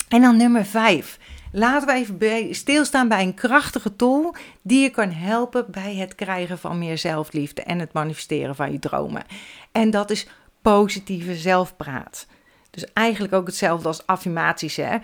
En 0.08 0.20
dan 0.20 0.36
nummer 0.36 0.64
5. 0.64 1.18
Laten 1.52 1.88
we 1.88 1.94
even 1.94 2.54
stilstaan 2.54 3.08
bij 3.08 3.22
een 3.22 3.34
krachtige 3.34 3.96
tool 3.96 4.34
die 4.62 4.82
je 4.82 4.90
kan 4.90 5.10
helpen 5.10 5.66
bij 5.70 5.94
het 5.94 6.14
krijgen 6.14 6.58
van 6.58 6.78
meer 6.78 6.98
zelfliefde 6.98 7.62
en 7.62 7.78
het 7.78 7.92
manifesteren 7.92 8.54
van 8.54 8.72
je 8.72 8.78
dromen. 8.78 9.24
En 9.72 9.90
dat 9.90 10.10
is 10.10 10.26
positieve 10.62 11.36
zelfpraat. 11.36 12.26
Dus 12.70 12.92
eigenlijk 12.92 13.32
ook 13.32 13.46
hetzelfde 13.46 13.88
als 13.88 14.06
affirmaties. 14.06 14.76
Hè? 14.76 14.96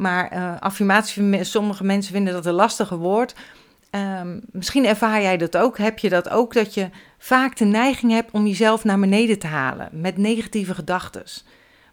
Maar 0.00 0.32
uh, 0.32 0.60
affirmaties, 0.60 1.50
sommige 1.50 1.84
mensen 1.84 2.12
vinden 2.12 2.32
dat 2.32 2.46
een 2.46 2.52
lastige 2.52 2.96
woord. 2.96 3.34
Um, 3.90 4.40
misschien 4.52 4.86
ervaar 4.86 5.22
jij 5.22 5.36
dat 5.36 5.56
ook. 5.56 5.78
Heb 5.78 5.98
je 5.98 6.08
dat 6.08 6.28
ook? 6.28 6.52
Dat 6.52 6.74
je 6.74 6.90
vaak 7.18 7.56
de 7.56 7.64
neiging 7.64 8.12
hebt 8.12 8.30
om 8.30 8.46
jezelf 8.46 8.84
naar 8.84 8.98
beneden 9.00 9.38
te 9.38 9.46
halen 9.46 9.88
met 9.92 10.16
negatieve 10.16 10.74
gedachten. 10.74 11.24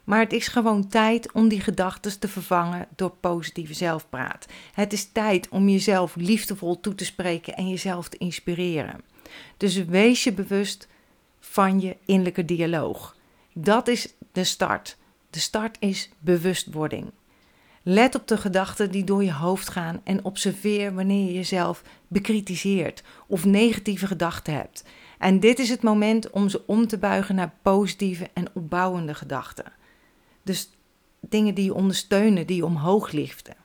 Maar 0.03 0.19
het 0.19 0.33
is 0.33 0.47
gewoon 0.47 0.87
tijd 0.87 1.31
om 1.31 1.47
die 1.47 1.61
gedachten 1.61 2.19
te 2.19 2.27
vervangen 2.27 2.87
door 2.95 3.09
positieve 3.09 3.73
zelfpraat. 3.73 4.45
Het 4.73 4.93
is 4.93 5.11
tijd 5.11 5.49
om 5.49 5.69
jezelf 5.69 6.15
liefdevol 6.15 6.79
toe 6.79 6.95
te 6.95 7.05
spreken 7.05 7.55
en 7.55 7.69
jezelf 7.69 8.09
te 8.09 8.17
inspireren. 8.17 9.01
Dus 9.57 9.85
wees 9.85 10.23
je 10.23 10.33
bewust 10.33 10.87
van 11.39 11.79
je 11.79 11.97
innerlijke 12.05 12.45
dialoog. 12.45 13.15
Dat 13.53 13.87
is 13.87 14.13
de 14.31 14.43
start. 14.43 14.97
De 15.29 15.39
start 15.39 15.77
is 15.79 16.09
bewustwording. 16.19 17.11
Let 17.89 18.15
op 18.15 18.27
de 18.27 18.37
gedachten 18.37 18.91
die 18.91 19.03
door 19.03 19.23
je 19.23 19.33
hoofd 19.33 19.69
gaan 19.69 20.01
en 20.03 20.23
observeer 20.23 20.93
wanneer 20.93 21.25
je 21.25 21.33
jezelf 21.33 21.83
bekritiseert 22.07 23.03
of 23.27 23.45
negatieve 23.45 24.07
gedachten 24.07 24.53
hebt. 24.53 24.83
En 25.17 25.39
dit 25.39 25.59
is 25.59 25.69
het 25.69 25.83
moment 25.83 26.29
om 26.29 26.49
ze 26.49 26.63
om 26.65 26.87
te 26.87 26.97
buigen 26.97 27.35
naar 27.35 27.53
positieve 27.61 28.29
en 28.33 28.45
opbouwende 28.53 29.13
gedachten. 29.13 29.71
Dus 30.43 30.69
dingen 31.19 31.55
die 31.55 31.65
je 31.65 31.73
ondersteunen, 31.73 32.47
die 32.47 32.55
je 32.55 32.65
omhoog 32.65 33.11
liften. 33.11 33.55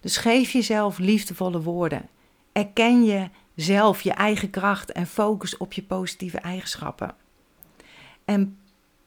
Dus 0.00 0.16
geef 0.16 0.50
jezelf 0.50 0.98
liefdevolle 0.98 1.62
woorden. 1.62 2.08
Erken 2.52 3.04
je 3.04 3.28
zelf, 3.54 4.00
je 4.00 4.12
eigen 4.12 4.50
kracht 4.50 4.92
en 4.92 5.06
focus 5.06 5.56
op 5.56 5.72
je 5.72 5.82
positieve 5.82 6.38
eigenschappen. 6.38 7.14
En 8.24 8.58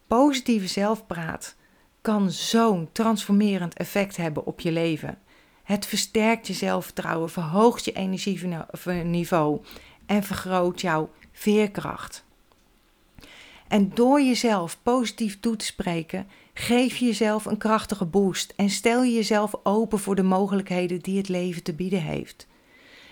positieve 0.07 0.67
zelfpraat 0.67 1.55
kan 2.07 2.31
zo'n 2.31 2.89
transformerend 2.91 3.73
effect 3.73 4.17
hebben 4.17 4.45
op 4.45 4.59
je 4.59 4.71
leven. 4.71 5.17
Het 5.63 5.85
versterkt 5.85 6.47
je 6.47 6.53
zelfvertrouwen, 6.53 7.29
verhoogt 7.29 7.85
je 7.85 7.91
energieniveau 7.91 9.61
en 10.05 10.23
vergroot 10.23 10.81
jouw 10.81 11.09
veerkracht. 11.31 12.25
En 13.67 13.91
door 13.93 14.21
jezelf 14.21 14.77
positief 14.83 15.39
toe 15.39 15.55
te 15.55 15.65
spreken, 15.65 16.27
geef 16.53 16.97
je 16.97 17.05
jezelf 17.05 17.45
een 17.45 17.57
krachtige 17.57 18.05
boost 18.05 18.53
en 18.55 18.69
stel 18.69 19.03
je 19.03 19.13
jezelf 19.13 19.53
open 19.63 19.99
voor 19.99 20.15
de 20.15 20.23
mogelijkheden 20.23 20.99
die 20.99 21.17
het 21.17 21.29
leven 21.29 21.63
te 21.63 21.73
bieden 21.73 22.01
heeft. 22.01 22.47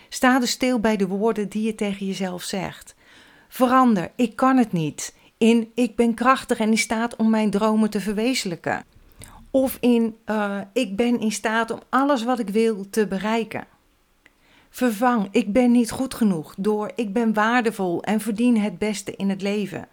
Sta 0.08 0.40
er 0.40 0.48
stil 0.48 0.80
bij 0.80 0.96
de 0.96 1.06
woorden 1.06 1.48
die 1.48 1.62
je 1.62 1.74
tegen 1.74 2.06
jezelf 2.06 2.42
zegt. 2.42 2.94
Verander, 3.48 4.12
ik 4.14 4.36
kan 4.36 4.56
het 4.56 4.72
niet. 4.72 5.14
In 5.38 5.70
ik 5.74 5.96
ben 5.96 6.14
krachtig 6.14 6.58
en 6.58 6.70
in 6.70 6.78
staat 6.78 7.16
om 7.16 7.30
mijn 7.30 7.50
dromen 7.50 7.90
te 7.90 8.00
verwezenlijken. 8.00 8.84
Of 9.50 9.76
in 9.80 10.16
uh, 10.26 10.60
ik 10.72 10.96
ben 10.96 11.20
in 11.20 11.32
staat 11.32 11.70
om 11.70 11.80
alles 11.88 12.24
wat 12.24 12.38
ik 12.38 12.48
wil 12.48 12.90
te 12.90 13.06
bereiken. 13.06 13.66
Vervang 14.70 15.28
ik 15.30 15.52
ben 15.52 15.70
niet 15.70 15.90
goed 15.90 16.14
genoeg 16.14 16.54
door 16.58 16.90
ik 16.94 17.12
ben 17.12 17.32
waardevol 17.32 18.02
en 18.02 18.20
verdien 18.20 18.60
het 18.60 18.78
beste 18.78 19.16
in 19.16 19.28
het 19.28 19.42
leven. 19.42 19.88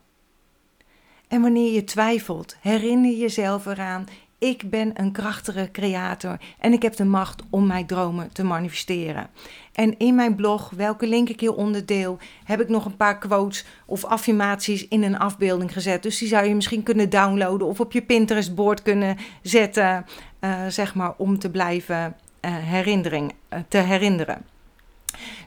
En 1.27 1.41
wanneer 1.41 1.73
je 1.73 1.83
twijfelt, 1.83 2.55
herinner 2.61 3.11
jezelf 3.11 3.65
eraan: 3.65 4.05
ik 4.43 4.69
ben 4.69 4.91
een 4.93 5.11
krachtige 5.11 5.69
creator 5.71 6.37
en 6.59 6.73
ik 6.73 6.81
heb 6.81 6.95
de 6.95 7.05
macht 7.05 7.43
om 7.49 7.67
mijn 7.67 7.85
dromen 7.85 8.33
te 8.33 8.43
manifesteren. 8.43 9.29
En 9.73 9.97
in 9.97 10.15
mijn 10.15 10.35
blog, 10.35 10.69
welke 10.69 11.07
link 11.07 11.29
ik 11.29 11.39
hieronder 11.39 11.85
deel, 11.85 12.17
heb 12.43 12.61
ik 12.61 12.69
nog 12.69 12.85
een 12.85 12.95
paar 12.95 13.17
quotes 13.17 13.65
of 13.85 14.05
affirmaties 14.05 14.87
in 14.87 15.03
een 15.03 15.17
afbeelding 15.17 15.73
gezet. 15.73 16.03
Dus 16.03 16.17
die 16.17 16.27
zou 16.27 16.47
je 16.47 16.55
misschien 16.55 16.83
kunnen 16.83 17.09
downloaden 17.09 17.67
of 17.67 17.79
op 17.79 17.91
je 17.91 18.01
Pinterest-board 18.01 18.81
kunnen 18.81 19.17
zetten, 19.41 20.05
uh, 20.41 20.67
zeg 20.67 20.95
maar, 20.95 21.13
om 21.17 21.39
te 21.39 21.49
blijven 21.49 22.15
uh, 22.41 22.51
herinnering, 22.57 23.33
uh, 23.53 23.59
te 23.67 23.77
herinneren. 23.77 24.45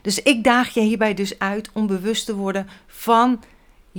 Dus 0.01 0.23
ik 0.23 0.43
daag 0.43 0.73
je 0.73 0.81
hierbij 0.81 1.13
dus 1.13 1.39
uit 1.39 1.69
om 1.73 1.87
bewust 1.87 2.25
te 2.25 2.35
worden 2.35 2.67
van 2.87 3.39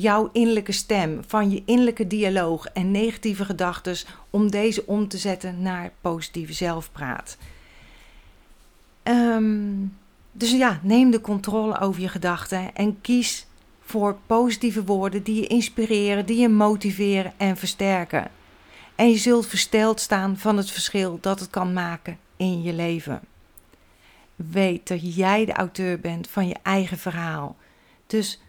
jouw 0.01 0.31
innerlijke 0.33 0.73
stem, 0.73 1.21
van 1.27 1.51
je 1.51 1.63
innerlijke 1.65 2.07
dialoog 2.07 2.67
en 2.67 2.91
negatieve 2.91 3.45
gedachten, 3.45 3.97
om 4.31 4.51
deze 4.51 4.87
om 4.87 5.09
te 5.09 5.19
zetten 5.19 5.63
naar 5.63 5.93
positieve 6.01 6.53
zelfpraat. 6.53 7.37
Um, 9.03 9.97
dus 10.33 10.51
ja, 10.51 10.81
neem 10.83 11.11
de 11.11 11.21
controle 11.21 11.81
over 11.81 12.01
je 12.01 12.09
gedachten 12.09 12.75
en 12.75 13.01
kies 13.01 13.47
voor 13.81 14.19
positieve 14.27 14.85
woorden 14.85 15.23
die 15.23 15.41
je 15.41 15.47
inspireren, 15.47 16.27
die 16.27 16.39
je 16.39 16.49
motiveren 16.49 17.33
en 17.37 17.57
versterken. 17.57 18.31
En 18.95 19.09
je 19.09 19.17
zult 19.17 19.47
versteld 19.47 20.01
staan 20.01 20.39
van 20.39 20.57
het 20.57 20.71
verschil 20.71 21.19
dat 21.21 21.41
het 21.41 21.51
kan 21.51 21.73
maken 21.73 22.19
in 22.37 22.63
je 22.63 22.73
leven. 22.73 23.21
Weet 24.37 24.89
dat 24.89 25.17
jij 25.17 25.45
de 25.45 25.53
auteur 25.53 26.01
bent 26.01 26.29
van 26.29 26.49
je 26.49 26.57
eigen 26.63 26.99
verhaal. 26.99 27.57
Dus 28.07 28.41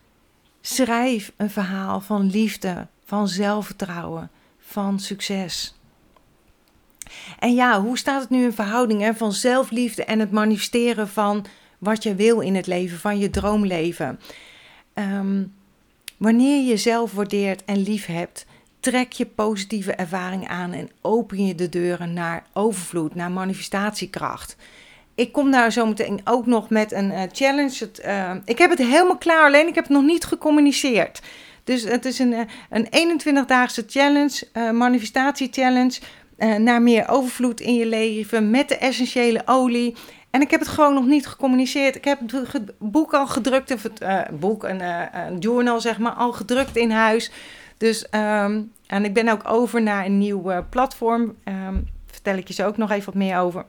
schrijf 0.62 1.32
een 1.38 1.50
verhaal 1.50 2.02
van 2.02 2.30
liefde, 2.30 2.88
van 3.06 3.28
zelfvertrouwen, 3.28 4.32
van 4.60 5.00
succes. 5.00 5.80
En 7.40 7.54
ja, 7.54 7.82
hoe 7.82 7.98
staat 7.98 8.22
het 8.22 8.30
nu 8.30 8.44
in 8.44 8.54
verhouding 8.54 9.02
hè, 9.02 9.14
van 9.14 9.32
zelfliefde 9.32 10.04
en 10.06 10.20
het 10.20 10.32
manifesteren 10.32 11.08
van 11.08 11.46
wat 11.78 12.04
je 12.04 12.16
wil 12.16 12.40
in 12.40 12.56
het 12.56 12.68
leven, 12.68 13.00
van 13.00 13.20
je 13.20 13.30
droomleven. 13.30 14.20
Um, 14.94 15.54
wanneer 16.18 16.58
je 16.58 16.66
jezelf 16.66 17.12
waardeert 17.12 17.66
en 17.66 17.78
lief 17.78 18.06
hebt, 18.06 18.46
trek 18.80 19.12
je 19.12 19.26
positieve 19.26 19.92
ervaring 19.92 20.48
aan 20.48 20.72
en 20.72 20.90
open 21.02 21.46
je 21.46 21.56
de 21.56 21.70
deuren 21.70 22.14
naar 22.14 22.46
overvloed, 22.54 23.16
naar 23.16 23.32
manifestatiekracht. 23.32 24.56
Ik 25.20 25.32
kom 25.32 25.52
daar 25.52 25.72
zo 25.72 25.86
meteen 25.86 26.22
ook 26.24 26.46
nog 26.46 26.70
met 26.70 26.92
een 26.92 27.12
uh, 27.12 27.22
challenge. 27.32 27.76
Het, 27.80 28.02
uh, 28.06 28.32
ik 28.46 28.58
heb 28.58 28.70
het 28.70 28.80
helemaal 28.80 29.18
klaar, 29.18 29.46
alleen 29.46 29.68
ik 29.68 29.76
heb 29.76 29.84
het 29.84 29.94
nog 29.94 30.04
niet 30.04 30.26
gecommuniceerd. 30.26 31.22
Dus 31.64 31.84
het 31.84 32.06
is 32.06 32.20
een, 32.20 32.32
uh, 32.32 32.40
een 32.70 33.20
21-daagse 33.22 33.84
challenge, 33.88 34.48
manifestatie 34.74 35.48
challenge. 35.52 36.00
naar 36.58 36.82
meer 36.82 37.10
overvloed 37.10 37.60
in 37.60 37.74
je 37.74 37.86
leven 37.86 38.50
met 38.50 38.70
de 38.70 38.78
essentiële 38.78 39.42
olie. 39.46 39.96
En 40.30 40.42
ik 40.42 40.52
heb 40.52 40.60
het 40.60 40.70
gewoon 40.70 40.94
nog 40.94 41.06
niet 41.06 41.28
gecommuniceerd. 41.28 41.96
Ik 41.96 42.06
heb 42.06 42.20
het 42.32 42.72
boek 42.80 43.14
al 43.14 43.28
gedrukt, 43.28 43.72
of 43.72 43.84
het 43.84 44.02
boek, 44.40 44.64
een, 44.64 44.82
een, 44.82 45.38
journal 45.38 45.82
zeg 45.82 46.00
maar, 46.00 46.14
al 46.14 46.32
gedrukt 46.32 46.76
in 46.76 46.92
huis. 46.92 47.32
Dus, 47.78 48.06
um, 48.12 48.72
en 48.88 49.06
ik 49.06 49.14
ben 49.14 49.30
ook 49.30 49.50
over 49.50 49.82
naar 49.82 50.06
een 50.06 50.18
nieuw 50.18 50.66
platform. 50.70 51.36
Um, 51.46 51.88
vertel 52.06 52.36
ik 52.36 52.48
je 52.48 52.54
zo 52.54 52.68
ook 52.68 52.78
nog 52.78 52.92
even 52.92 53.06
wat 53.06 53.14
meer 53.14 53.38
over. 53.38 53.66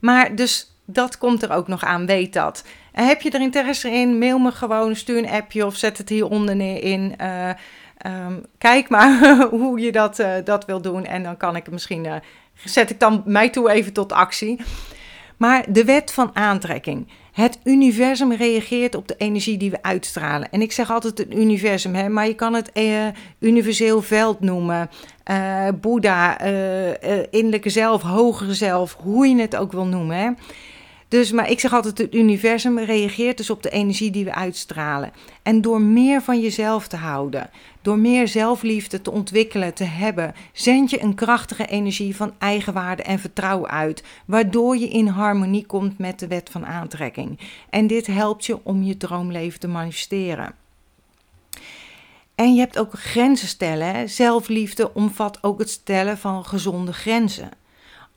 Maar 0.00 0.34
dus 0.34 0.74
dat 0.84 1.18
komt 1.18 1.42
er 1.42 1.52
ook 1.52 1.68
nog 1.68 1.84
aan, 1.84 2.06
weet 2.06 2.32
dat. 2.32 2.64
Heb 2.92 3.22
je 3.22 3.30
er 3.30 3.40
interesse 3.40 3.90
in, 3.90 4.18
mail 4.18 4.38
me 4.38 4.52
gewoon, 4.52 4.96
stuur 4.96 5.18
een 5.18 5.30
appje 5.30 5.66
of 5.66 5.76
zet 5.76 5.98
het 5.98 6.08
hieronder 6.08 6.60
in. 6.82 7.14
Um, 8.06 8.44
kijk 8.58 8.88
maar 8.88 9.36
hoe 9.50 9.80
je 9.80 9.92
dat, 9.92 10.24
dat 10.44 10.64
wil 10.64 10.80
doen 10.80 11.04
en 11.04 11.22
dan 11.22 11.36
kan 11.36 11.56
ik 11.56 11.64
het 11.64 11.72
misschien, 11.72 12.08
zet 12.64 12.90
ik 12.90 13.00
dan 13.00 13.22
mij 13.24 13.50
toe 13.50 13.70
even 13.70 13.92
tot 13.92 14.12
actie. 14.12 14.60
Maar 15.36 15.64
de 15.68 15.84
wet 15.84 16.12
van 16.12 16.30
aantrekking. 16.36 17.08
Het 17.40 17.58
universum 17.64 18.32
reageert 18.32 18.94
op 18.94 19.08
de 19.08 19.14
energie 19.18 19.56
die 19.56 19.70
we 19.70 19.82
uitstralen. 19.82 20.50
En 20.50 20.62
ik 20.62 20.72
zeg 20.72 20.90
altijd 20.90 21.18
het 21.18 21.34
universum, 21.34 21.94
hè, 21.94 22.08
maar 22.08 22.26
je 22.26 22.34
kan 22.34 22.54
het 22.54 22.70
uh, 22.74 23.06
universeel 23.38 24.02
veld 24.02 24.40
noemen. 24.40 24.90
Uh, 25.30 25.68
Boeddha, 25.80 26.46
uh, 26.46 27.22
innerlijke 27.30 27.70
zelf, 27.70 28.02
hogere 28.02 28.54
zelf, 28.54 28.96
hoe 29.02 29.26
je 29.26 29.40
het 29.40 29.56
ook 29.56 29.72
wil 29.72 29.86
noemen. 29.86 30.16
Hè. 30.16 30.30
Dus, 31.10 31.32
maar 31.32 31.50
ik 31.50 31.60
zeg 31.60 31.72
altijd, 31.72 31.98
het 31.98 32.14
universum 32.14 32.78
reageert 32.78 33.36
dus 33.36 33.50
op 33.50 33.62
de 33.62 33.70
energie 33.70 34.10
die 34.10 34.24
we 34.24 34.34
uitstralen. 34.34 35.12
En 35.42 35.60
door 35.60 35.80
meer 35.80 36.22
van 36.22 36.40
jezelf 36.40 36.88
te 36.88 36.96
houden, 36.96 37.50
door 37.82 37.98
meer 37.98 38.28
zelfliefde 38.28 39.02
te 39.02 39.10
ontwikkelen, 39.10 39.74
te 39.74 39.84
hebben, 39.84 40.34
zend 40.52 40.90
je 40.90 41.02
een 41.02 41.14
krachtige 41.14 41.66
energie 41.66 42.16
van 42.16 42.32
eigenwaarde 42.38 43.02
en 43.02 43.18
vertrouwen 43.18 43.70
uit, 43.70 44.02
waardoor 44.24 44.76
je 44.76 44.88
in 44.88 45.06
harmonie 45.06 45.66
komt 45.66 45.98
met 45.98 46.18
de 46.18 46.26
wet 46.26 46.50
van 46.50 46.66
aantrekking. 46.66 47.38
En 47.70 47.86
dit 47.86 48.06
helpt 48.06 48.46
je 48.46 48.58
om 48.62 48.82
je 48.82 48.96
droomleven 48.96 49.60
te 49.60 49.68
manifesteren. 49.68 50.54
En 52.34 52.54
je 52.54 52.60
hebt 52.60 52.78
ook 52.78 52.92
grenzen 52.92 53.48
stellen. 53.48 54.08
Zelfliefde 54.08 54.94
omvat 54.94 55.42
ook 55.42 55.58
het 55.58 55.70
stellen 55.70 56.18
van 56.18 56.44
gezonde 56.44 56.92
grenzen. 56.92 57.50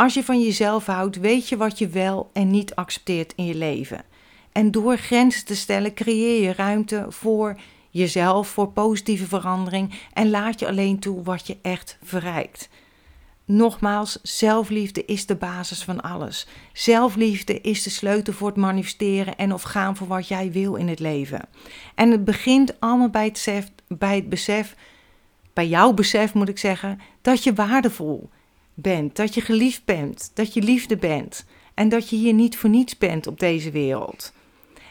Als 0.04 0.14
je 0.14 0.24
van 0.24 0.42
jezelf 0.42 0.86
houdt, 0.86 1.20
weet 1.20 1.50
je 1.50 1.58
wat 1.58 1.78
je 1.78 1.88
wel 1.88 2.30
en 2.34 2.52
niet 2.52 2.76
accepteert 2.76 3.34
in 3.36 3.46
je 3.46 3.56
leven. 3.56 4.04
En 4.52 4.72
door 4.72 4.98
grenzen 4.98 5.46
te 5.46 5.56
stellen, 5.56 5.94
creëer 5.94 6.42
je 6.42 6.54
ruimte 6.54 7.06
voor 7.10 7.60
jezelf, 7.90 8.48
voor 8.48 8.72
positieve 8.72 9.26
verandering 9.26 9.94
en 10.14 10.30
laat 10.30 10.60
je 10.60 10.68
alleen 10.68 11.00
toe 11.00 11.24
wat 11.24 11.48
je 11.48 11.58
echt 11.62 11.98
verrijkt. 12.02 12.70
Nogmaals, 13.46 14.20
zelfliefde 14.22 15.06
is 15.06 15.26
de 15.26 15.36
basis 15.36 15.84
van 15.84 16.02
alles. 16.02 16.48
Zelfliefde 16.74 17.62
is 17.62 17.84
de 17.84 17.90
sleutel 17.90 18.34
voor 18.34 18.48
het 18.48 18.58
manifesteren 18.58 19.38
en 19.38 19.54
of 19.54 19.62
gaan 19.62 19.96
voor 19.96 20.08
wat 20.08 20.28
jij 20.28 20.52
wil 20.52 20.76
in 20.76 20.88
het 20.88 21.00
leven. 21.00 21.42
En 21.96 22.12
het 22.12 22.26
begint 22.26 22.80
allemaal 22.80 23.10
bij 23.10 23.24
het 23.24 23.34
besef, 23.34 23.72
bij, 23.88 24.16
het 24.16 24.30
besef, 24.30 24.76
bij 25.54 25.68
jouw 25.68 25.94
besef 25.94 26.34
moet 26.34 26.50
ik 26.50 26.60
zeggen, 26.60 27.00
dat 27.22 27.44
je 27.44 27.54
waardevol 27.54 28.30
dat 29.14 29.34
je 29.34 29.42
geliefd 29.42 29.86
bent, 29.86 30.32
dat 30.34 30.54
je 30.54 30.62
liefde 30.62 30.98
bent 30.98 31.46
en 31.74 31.90
dat 31.90 32.10
je 32.10 32.16
hier 32.16 32.34
niet 32.34 32.58
voor 32.58 32.70
niets 32.70 32.98
bent 32.98 33.28
op 33.28 33.40
deze 33.40 33.72
wereld. 33.72 34.34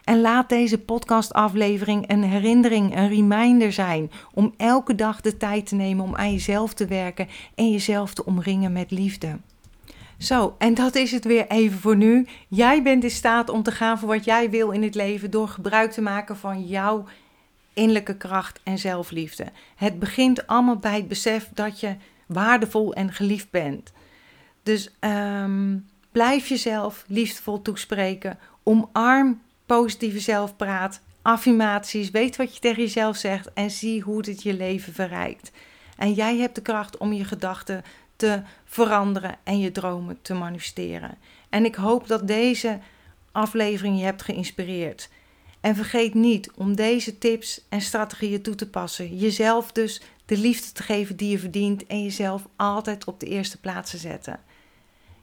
En 0.05 0.21
laat 0.21 0.49
deze 0.49 0.79
podcastaflevering 0.79 2.11
een 2.11 2.23
herinnering, 2.23 2.97
een 2.97 3.09
reminder 3.09 3.73
zijn 3.73 4.11
om 4.35 4.55
elke 4.57 4.95
dag 4.95 5.21
de 5.21 5.37
tijd 5.37 5.67
te 5.67 5.75
nemen 5.75 6.05
om 6.05 6.17
aan 6.17 6.33
jezelf 6.33 6.75
te 6.75 6.87
werken 6.87 7.29
en 7.55 7.71
jezelf 7.71 8.15
te 8.15 8.25
omringen 8.25 8.73
met 8.73 8.91
liefde. 8.91 9.39
Zo, 10.19 10.55
en 10.59 10.75
dat 10.75 10.95
is 10.95 11.13
het 11.13 11.25
weer 11.25 11.47
even 11.47 11.79
voor 11.79 11.97
nu. 11.97 12.27
Jij 12.49 12.83
bent 12.83 13.05
in 13.05 13.11
staat 13.11 13.49
om 13.49 13.63
te 13.63 13.73
gaan 13.73 13.99
voor 13.99 14.09
wat 14.09 14.25
jij 14.25 14.51
wil 14.51 14.71
in 14.71 14.83
het 14.83 14.95
leven 14.95 15.31
door 15.31 15.49
gebruik 15.49 15.93
te 15.93 16.01
maken 16.01 16.37
van 16.37 16.67
jouw 16.67 17.05
innerlijke 17.75 18.17
kracht 18.17 18.61
en 18.63 18.79
zelfliefde. 18.79 19.47
Het 19.77 19.99
begint 19.99 20.47
allemaal 20.47 20.77
bij 20.77 20.97
het 20.97 21.09
besef 21.09 21.49
dat 21.55 21.81
je 21.81 21.97
waardevol 22.33 22.95
en 22.95 23.13
geliefd 23.13 23.51
bent. 23.51 23.93
Dus 24.63 24.91
um, 25.01 25.87
blijf 26.13 26.49
jezelf 26.49 27.05
liefdevol 27.07 27.63
toespreken. 27.63 28.39
Omarm 28.63 29.41
positieve 29.67 30.21
zelfpraat, 30.21 31.01
affirmaties. 31.23 32.11
Weet 32.11 32.37
wat 32.37 32.55
je 32.55 32.61
tegen 32.61 32.83
jezelf 32.83 33.17
zegt 33.17 33.53
en 33.53 33.71
zie 33.71 34.01
hoe 34.01 34.19
het 34.19 34.43
je 34.43 34.55
leven 34.55 34.93
verrijkt. 34.93 35.51
En 35.97 36.13
jij 36.13 36.37
hebt 36.37 36.55
de 36.55 36.63
kracht 36.63 36.97
om 36.97 37.13
je 37.13 37.25
gedachten 37.25 37.83
te 38.17 38.43
veranderen 38.65 39.35
en 39.45 39.59
je 39.59 39.73
dromen 39.73 40.19
te 40.23 40.35
manifesteren. 40.35 41.19
En 41.49 41.65
ik 41.65 41.75
hoop 41.75 42.09
dat 42.09 42.27
deze 42.27 42.79
aflevering 43.33 43.99
je 43.99 44.05
hebt 44.05 44.23
geïnspireerd. 44.23 45.09
En 45.61 45.77
vergeet 45.77 46.15
niet 46.15 46.51
om 46.55 46.77
deze 46.77 47.19
tips 47.19 47.65
en 47.69 47.81
strategieën 47.81 48.43
toe 48.43 48.55
te 48.55 48.69
passen. 48.69 49.17
Jezelf 49.17 49.73
dus 49.73 50.01
de 50.25 50.39
liefde 50.39 50.73
te 50.73 50.83
geven 50.83 51.17
die 51.17 51.31
je 51.31 51.39
verdient 51.39 51.87
en 51.87 52.03
jezelf 52.03 52.47
altijd 52.57 53.05
op 53.05 53.21
de 53.21 53.27
eerste 53.27 53.61
plaats 53.61 53.91
te 53.91 53.97
zetten. 53.97 54.41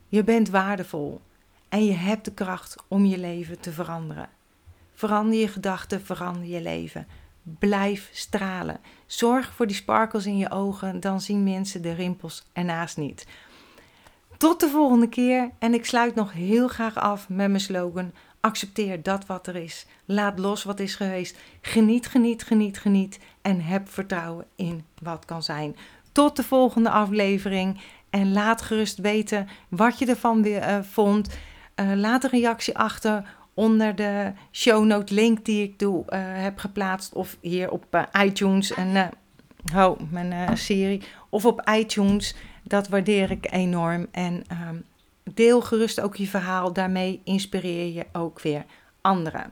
Je 0.08 0.24
bent 0.24 0.50
waardevol 0.50 1.22
en 1.70 1.86
je 1.86 1.94
hebt 1.94 2.26
de 2.26 2.34
kracht 2.34 2.76
om 2.88 3.06
je 3.06 3.18
leven 3.18 3.60
te 3.60 3.72
veranderen. 3.72 4.30
Verander 4.94 5.40
je 5.40 5.48
gedachten, 5.48 6.02
verander 6.02 6.46
je 6.46 6.62
leven. 6.62 7.08
Blijf 7.44 8.10
stralen. 8.14 8.80
Zorg 9.06 9.54
voor 9.54 9.68
die 9.68 9.76
sparkles 9.76 10.26
in 10.26 10.38
je 10.38 10.52
ogen, 10.52 11.00
dan 11.00 11.22
zien 11.22 11.44
mensen 11.44 11.82
de 11.82 11.94
rimpels 11.94 12.46
ernaast 12.54 12.98
niet. 12.98 13.28
Tot 14.38 14.60
de 14.60 14.70
volgende 14.70 15.10
keer 15.10 15.52
en 15.60 15.74
ik 15.74 15.86
sluit 15.86 16.16
nog 16.16 16.34
heel 16.34 16.68
graag 16.68 16.96
af 16.96 17.30
met 17.30 17.50
mijn 17.50 17.60
slogan: 17.60 18.12
accepteer 18.42 19.04
dat 19.04 19.26
wat 19.26 19.48
er 19.48 19.56
is. 19.56 19.86
Laat 20.06 20.40
los 20.40 20.64
wat 20.64 20.80
is 20.80 20.96
geweest. 20.96 21.38
Geniet, 21.62 22.08
geniet, 22.08 22.44
geniet, 22.44 22.80
geniet 22.80 23.20
en 23.42 23.62
heb 23.62 23.90
vertrouwen 23.90 24.46
in 24.56 24.86
wat 25.02 25.26
kan 25.26 25.44
zijn. 25.44 25.76
Tot 26.12 26.36
de 26.36 26.44
volgende 26.44 26.90
aflevering 26.90 27.82
en 28.10 28.32
laat 28.32 28.62
gerust 28.62 28.98
weten 28.98 29.48
wat 29.70 30.00
je 30.00 30.06
ervan 30.06 30.42
weer, 30.42 30.70
uh, 30.70 30.78
vond. 30.82 31.38
Uh, 31.76 31.92
laat 31.96 32.24
een 32.24 32.30
reactie 32.30 32.78
achter 32.78 33.24
onder 33.54 33.96
de 33.96 34.32
show 34.52 34.86
note 34.86 35.14
link 35.14 35.46
die 35.46 35.64
ik 35.64 35.80
doe, 35.80 36.04
uh, 36.10 36.20
heb 36.22 36.58
geplaatst. 36.58 37.14
Of 37.14 37.38
hier 37.42 37.72
op 37.72 38.08
iTunes. 38.24 38.74
En, 38.74 39.12
oh, 39.76 40.00
mijn 40.10 40.58
serie. 40.58 41.02
Of 41.30 41.46
op 41.46 41.70
iTunes. 41.70 42.36
Dat 42.64 42.88
waardeer 42.88 43.32
ik 43.32 43.52
enorm. 43.52 44.08
En 44.12 44.44
um, 44.68 44.86
deel 45.34 45.62
gerust 45.62 46.02
ook 46.02 46.16
je 46.16 46.28
verhaal. 46.28 46.74
Daarmee 46.74 47.22
inspireer 47.24 47.94
je 47.94 48.06
ook 48.14 48.42
weer 48.42 48.66
anderen. 49.02 49.52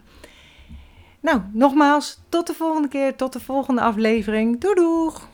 Nou, 1.19 1.41
nogmaals, 1.51 2.19
tot 2.29 2.47
de 2.47 2.53
volgende 2.53 2.87
keer. 2.87 3.15
Tot 3.15 3.33
de 3.33 3.39
volgende 3.39 3.81
aflevering. 3.81 4.59
Doei 4.61 4.75
doeg! 4.75 5.27